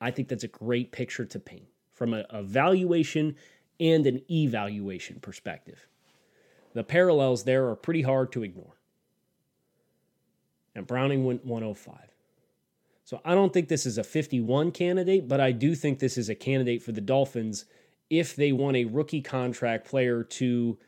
I 0.00 0.10
think 0.10 0.28
that's 0.28 0.44
a 0.44 0.48
great 0.48 0.92
picture 0.92 1.26
to 1.26 1.38
paint 1.38 1.66
from 1.92 2.14
a, 2.14 2.24
a 2.30 2.42
valuation 2.42 3.36
and 3.80 4.06
an 4.06 4.22
evaluation 4.30 5.20
perspective. 5.20 5.86
The 6.72 6.84
parallels 6.84 7.44
there 7.44 7.68
are 7.68 7.76
pretty 7.76 8.02
hard 8.02 8.32
to 8.32 8.42
ignore. 8.42 8.76
And 10.74 10.86
Browning 10.86 11.24
went 11.24 11.44
105. 11.44 12.13
So 13.04 13.20
I 13.24 13.34
don't 13.34 13.52
think 13.52 13.68
this 13.68 13.84
is 13.84 13.98
a 13.98 14.04
51 14.04 14.72
candidate, 14.72 15.28
but 15.28 15.40
I 15.40 15.52
do 15.52 15.74
think 15.74 15.98
this 15.98 16.16
is 16.16 16.30
a 16.30 16.34
candidate 16.34 16.82
for 16.82 16.92
the 16.92 17.02
Dolphins 17.02 17.66
if 18.08 18.34
they 18.34 18.50
want 18.52 18.76
a 18.76 18.86
rookie 18.86 19.20
contract 19.20 19.86
player 19.86 20.24
to 20.24 20.78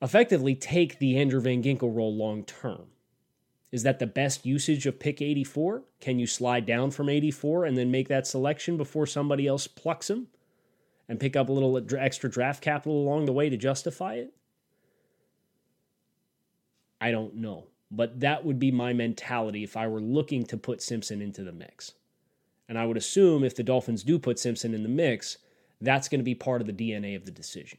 effectively 0.00 0.56
take 0.56 0.98
the 0.98 1.16
Andrew 1.16 1.40
Van 1.40 1.62
Ginkel 1.62 1.94
role 1.94 2.14
long 2.14 2.44
term. 2.44 2.86
Is 3.70 3.84
that 3.84 4.00
the 4.00 4.06
best 4.06 4.44
usage 4.44 4.84
of 4.84 4.98
pick 4.98 5.22
84? 5.22 5.84
Can 6.00 6.18
you 6.18 6.26
slide 6.26 6.66
down 6.66 6.90
from 6.90 7.08
84 7.08 7.64
and 7.64 7.78
then 7.78 7.90
make 7.90 8.08
that 8.08 8.26
selection 8.26 8.76
before 8.76 9.06
somebody 9.06 9.46
else 9.46 9.66
plucks 9.66 10.10
him 10.10 10.26
and 11.08 11.20
pick 11.20 11.36
up 11.36 11.48
a 11.48 11.52
little 11.52 11.80
extra 11.96 12.30
draft 12.30 12.62
capital 12.62 13.00
along 13.00 13.24
the 13.24 13.32
way 13.32 13.48
to 13.48 13.56
justify 13.56 14.14
it? 14.14 14.34
I 17.00 17.12
don't 17.12 17.36
know. 17.36 17.68
But 17.94 18.20
that 18.20 18.44
would 18.44 18.58
be 18.58 18.70
my 18.70 18.94
mentality 18.94 19.62
if 19.62 19.76
I 19.76 19.86
were 19.86 20.00
looking 20.00 20.46
to 20.46 20.56
put 20.56 20.80
Simpson 20.80 21.20
into 21.20 21.44
the 21.44 21.52
mix. 21.52 21.92
And 22.66 22.78
I 22.78 22.86
would 22.86 22.96
assume 22.96 23.44
if 23.44 23.54
the 23.54 23.62
Dolphins 23.62 24.02
do 24.02 24.18
put 24.18 24.38
Simpson 24.38 24.72
in 24.72 24.82
the 24.82 24.88
mix, 24.88 25.36
that's 25.78 26.08
going 26.08 26.20
to 26.20 26.24
be 26.24 26.34
part 26.34 26.62
of 26.62 26.66
the 26.66 26.72
DNA 26.72 27.14
of 27.14 27.26
the 27.26 27.30
decision. 27.30 27.78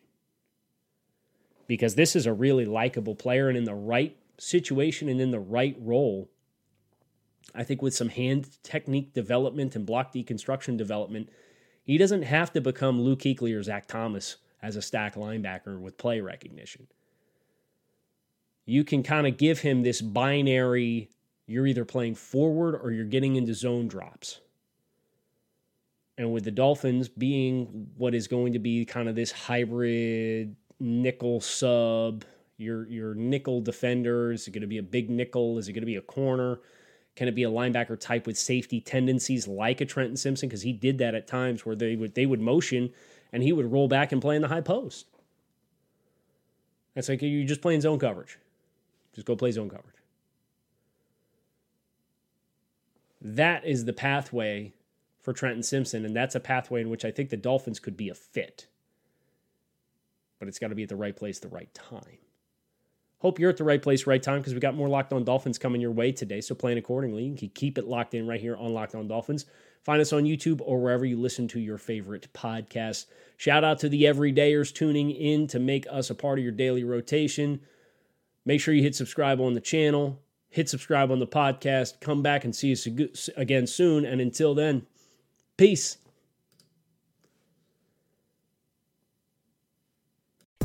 Because 1.65 1.95
this 1.95 2.15
is 2.15 2.27
a 2.27 2.33
really 2.33 2.65
likable 2.65 3.15
player, 3.15 3.49
and 3.49 3.57
in 3.57 3.63
the 3.63 3.73
right 3.73 4.15
situation 4.37 5.09
and 5.09 5.19
in 5.19 5.31
the 5.31 5.39
right 5.39 5.75
role, 5.79 6.29
I 7.55 7.63
think 7.63 7.81
with 7.81 7.95
some 7.95 8.09
hand 8.09 8.49
technique 8.61 9.13
development 9.13 9.75
and 9.75 9.83
block 9.83 10.13
deconstruction 10.13 10.77
development, 10.77 11.29
he 11.83 11.97
doesn't 11.97 12.23
have 12.23 12.53
to 12.53 12.61
become 12.61 13.01
Luke 13.01 13.19
Kuechly 13.19 13.57
or 13.57 13.63
Zach 13.63 13.87
Thomas 13.87 14.35
as 14.61 14.75
a 14.75 14.81
stack 14.81 15.15
linebacker 15.15 15.79
with 15.79 15.97
play 15.97 16.21
recognition 16.21 16.87
you 18.65 18.83
can 18.83 19.03
kind 19.03 19.27
of 19.27 19.37
give 19.37 19.59
him 19.59 19.83
this 19.83 20.01
binary 20.01 21.09
you're 21.45 21.67
either 21.67 21.85
playing 21.85 22.15
forward 22.15 22.79
or 22.81 22.91
you're 22.91 23.05
getting 23.05 23.35
into 23.35 23.53
zone 23.53 23.87
drops. 23.87 24.39
And 26.17 26.31
with 26.31 26.43
the 26.43 26.51
Dolphins 26.51 27.09
being 27.09 27.89
what 27.97 28.13
is 28.13 28.27
going 28.27 28.53
to 28.53 28.59
be 28.59 28.85
kind 28.85 29.09
of 29.09 29.15
this 29.15 29.31
hybrid 29.31 30.55
nickel 30.79 31.41
sub, 31.41 32.23
your 32.57 32.87
your 32.87 33.15
nickel 33.15 33.61
defender, 33.61 34.31
is 34.31 34.47
it 34.47 34.51
going 34.51 34.61
to 34.61 34.67
be 34.67 34.77
a 34.77 34.83
big 34.83 35.09
nickel? 35.09 35.57
Is 35.57 35.67
it 35.67 35.73
going 35.73 35.81
to 35.81 35.87
be 35.87 35.95
a 35.95 36.01
corner? 36.01 36.59
Can 37.15 37.27
it 37.27 37.35
be 37.35 37.43
a 37.43 37.49
linebacker 37.49 37.99
type 37.99 38.25
with 38.25 38.37
safety 38.37 38.79
tendencies 38.79 39.47
like 39.47 39.81
a 39.81 39.85
Trenton 39.85 40.17
Simpson? 40.17 40.49
Because 40.49 40.61
he 40.61 40.71
did 40.71 40.99
that 40.99 41.15
at 41.15 41.27
times 41.27 41.65
where 41.65 41.75
they 41.75 41.95
would 41.95 42.13
they 42.13 42.27
would 42.27 42.41
motion 42.41 42.91
and 43.31 43.41
he 43.41 43.51
would 43.51 43.71
roll 43.71 43.87
back 43.87 44.11
and 44.11 44.21
play 44.21 44.35
in 44.35 44.43
the 44.43 44.47
high 44.47 44.61
post. 44.61 45.07
That's 46.93 47.09
like 47.09 47.23
you're 47.23 47.47
just 47.47 47.61
playing 47.61 47.81
zone 47.81 47.97
coverage. 47.97 48.37
Just 49.13 49.27
go 49.27 49.35
play 49.35 49.51
zone 49.51 49.69
coverage. 49.69 49.95
That 53.21 53.65
is 53.65 53.85
the 53.85 53.93
pathway 53.93 54.73
for 55.21 55.31
Trenton 55.31 55.63
Simpson, 55.63 56.05
and 56.05 56.15
that's 56.15 56.35
a 56.35 56.39
pathway 56.39 56.81
in 56.81 56.89
which 56.89 57.05
I 57.05 57.11
think 57.11 57.29
the 57.29 57.37
Dolphins 57.37 57.79
could 57.79 57.95
be 57.95 58.09
a 58.09 58.15
fit. 58.15 58.67
But 60.39 60.49
it's 60.49 60.59
got 60.59 60.67
to 60.69 60.75
be 60.75 60.83
at 60.83 60.89
the 60.89 60.97
right 60.97 61.15
place, 61.15 61.39
the 61.39 61.47
right 61.47 61.73
time. 61.73 62.17
Hope 63.19 63.39
you're 63.39 63.49
at 63.49 63.55
the 63.55 63.63
right 63.63 63.81
place, 63.81 64.05
right 64.05 64.21
time, 64.21 64.39
because 64.39 64.53
we 64.53 64.59
got 64.59 64.75
more 64.75 64.89
Locked 64.89 65.13
On 65.13 65.23
Dolphins 65.23 65.57
coming 65.57 65.79
your 65.79 65.93
way 65.93 66.11
today. 66.11 66.41
So 66.41 66.53
plan 66.53 66.77
accordingly. 66.77 67.23
You 67.23 67.37
can 67.37 67.49
keep 67.49 67.77
it 67.77 67.87
locked 67.87 68.13
in 68.13 68.27
right 68.27 68.41
here 68.41 68.57
on 68.57 68.73
Locked 68.73 68.95
On 68.95 69.07
Dolphins. 69.07 69.45
Find 69.83 70.01
us 70.01 70.11
on 70.11 70.23
YouTube 70.23 70.59
or 70.61 70.81
wherever 70.81 71.05
you 71.05 71.17
listen 71.17 71.47
to 71.49 71.59
your 71.61 71.77
favorite 71.77 72.27
podcasts. 72.33 73.05
Shout 73.37 73.63
out 73.63 73.79
to 73.79 73.87
the 73.87 74.03
everydayers 74.03 74.73
tuning 74.73 75.11
in 75.11 75.47
to 75.47 75.59
make 75.59 75.85
us 75.89 76.09
a 76.09 76.15
part 76.15 76.39
of 76.39 76.43
your 76.43 76.51
daily 76.51 76.83
rotation. 76.83 77.61
Make 78.45 78.61
sure 78.61 78.73
you 78.73 78.83
hit 78.83 78.95
subscribe 78.95 79.39
on 79.39 79.53
the 79.53 79.61
channel, 79.61 80.21
hit 80.49 80.69
subscribe 80.69 81.11
on 81.11 81.19
the 81.19 81.27
podcast. 81.27 82.01
Come 82.01 82.21
back 82.21 82.43
and 82.43 82.55
see 82.55 82.73
us 82.73 82.87
again 83.37 83.67
soon. 83.67 84.05
And 84.05 84.19
until 84.19 84.53
then, 84.53 84.85
peace. 85.57 85.97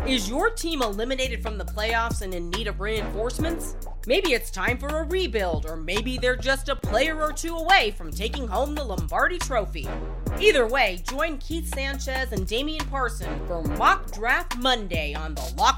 Is 0.07 0.29
your 0.29 0.49
team 0.49 0.81
eliminated 0.81 1.43
from 1.43 1.59
the 1.59 1.67
playoffs 1.67 2.23
and 2.23 2.33
in 2.33 2.49
need 2.51 2.67
of 2.67 2.81
reinforcements? 2.81 3.77
Maybe 4.07 4.33
it's 4.33 4.51
time 4.51 4.79
for 4.79 4.87
a 4.87 5.03
rebuild, 5.03 5.67
or 5.67 5.77
maybe 5.77 6.17
they're 6.17 6.35
just 6.35 6.71
a 6.71 6.77
player 6.77 7.21
or 7.21 7.31
two 7.31 7.55
away 7.55 7.91
from 7.91 8.11
taking 8.11 8.49
home 8.49 8.75
the 8.75 8.83
Lombardi 8.83 9.37
Trophy. 9.39 9.87
Either 10.41 10.67
way, 10.67 11.03
join 11.07 11.37
Keith 11.37 11.75
Sanchez 11.75 12.33
and 12.33 12.47
Damian 12.47 12.87
Parson 12.87 13.39
for 13.47 13.63
Mock 13.63 14.11
Draft 14.13 14.57
Monday 14.57 15.13
on 15.13 15.35
the 15.35 15.55
Locked 15.59 15.78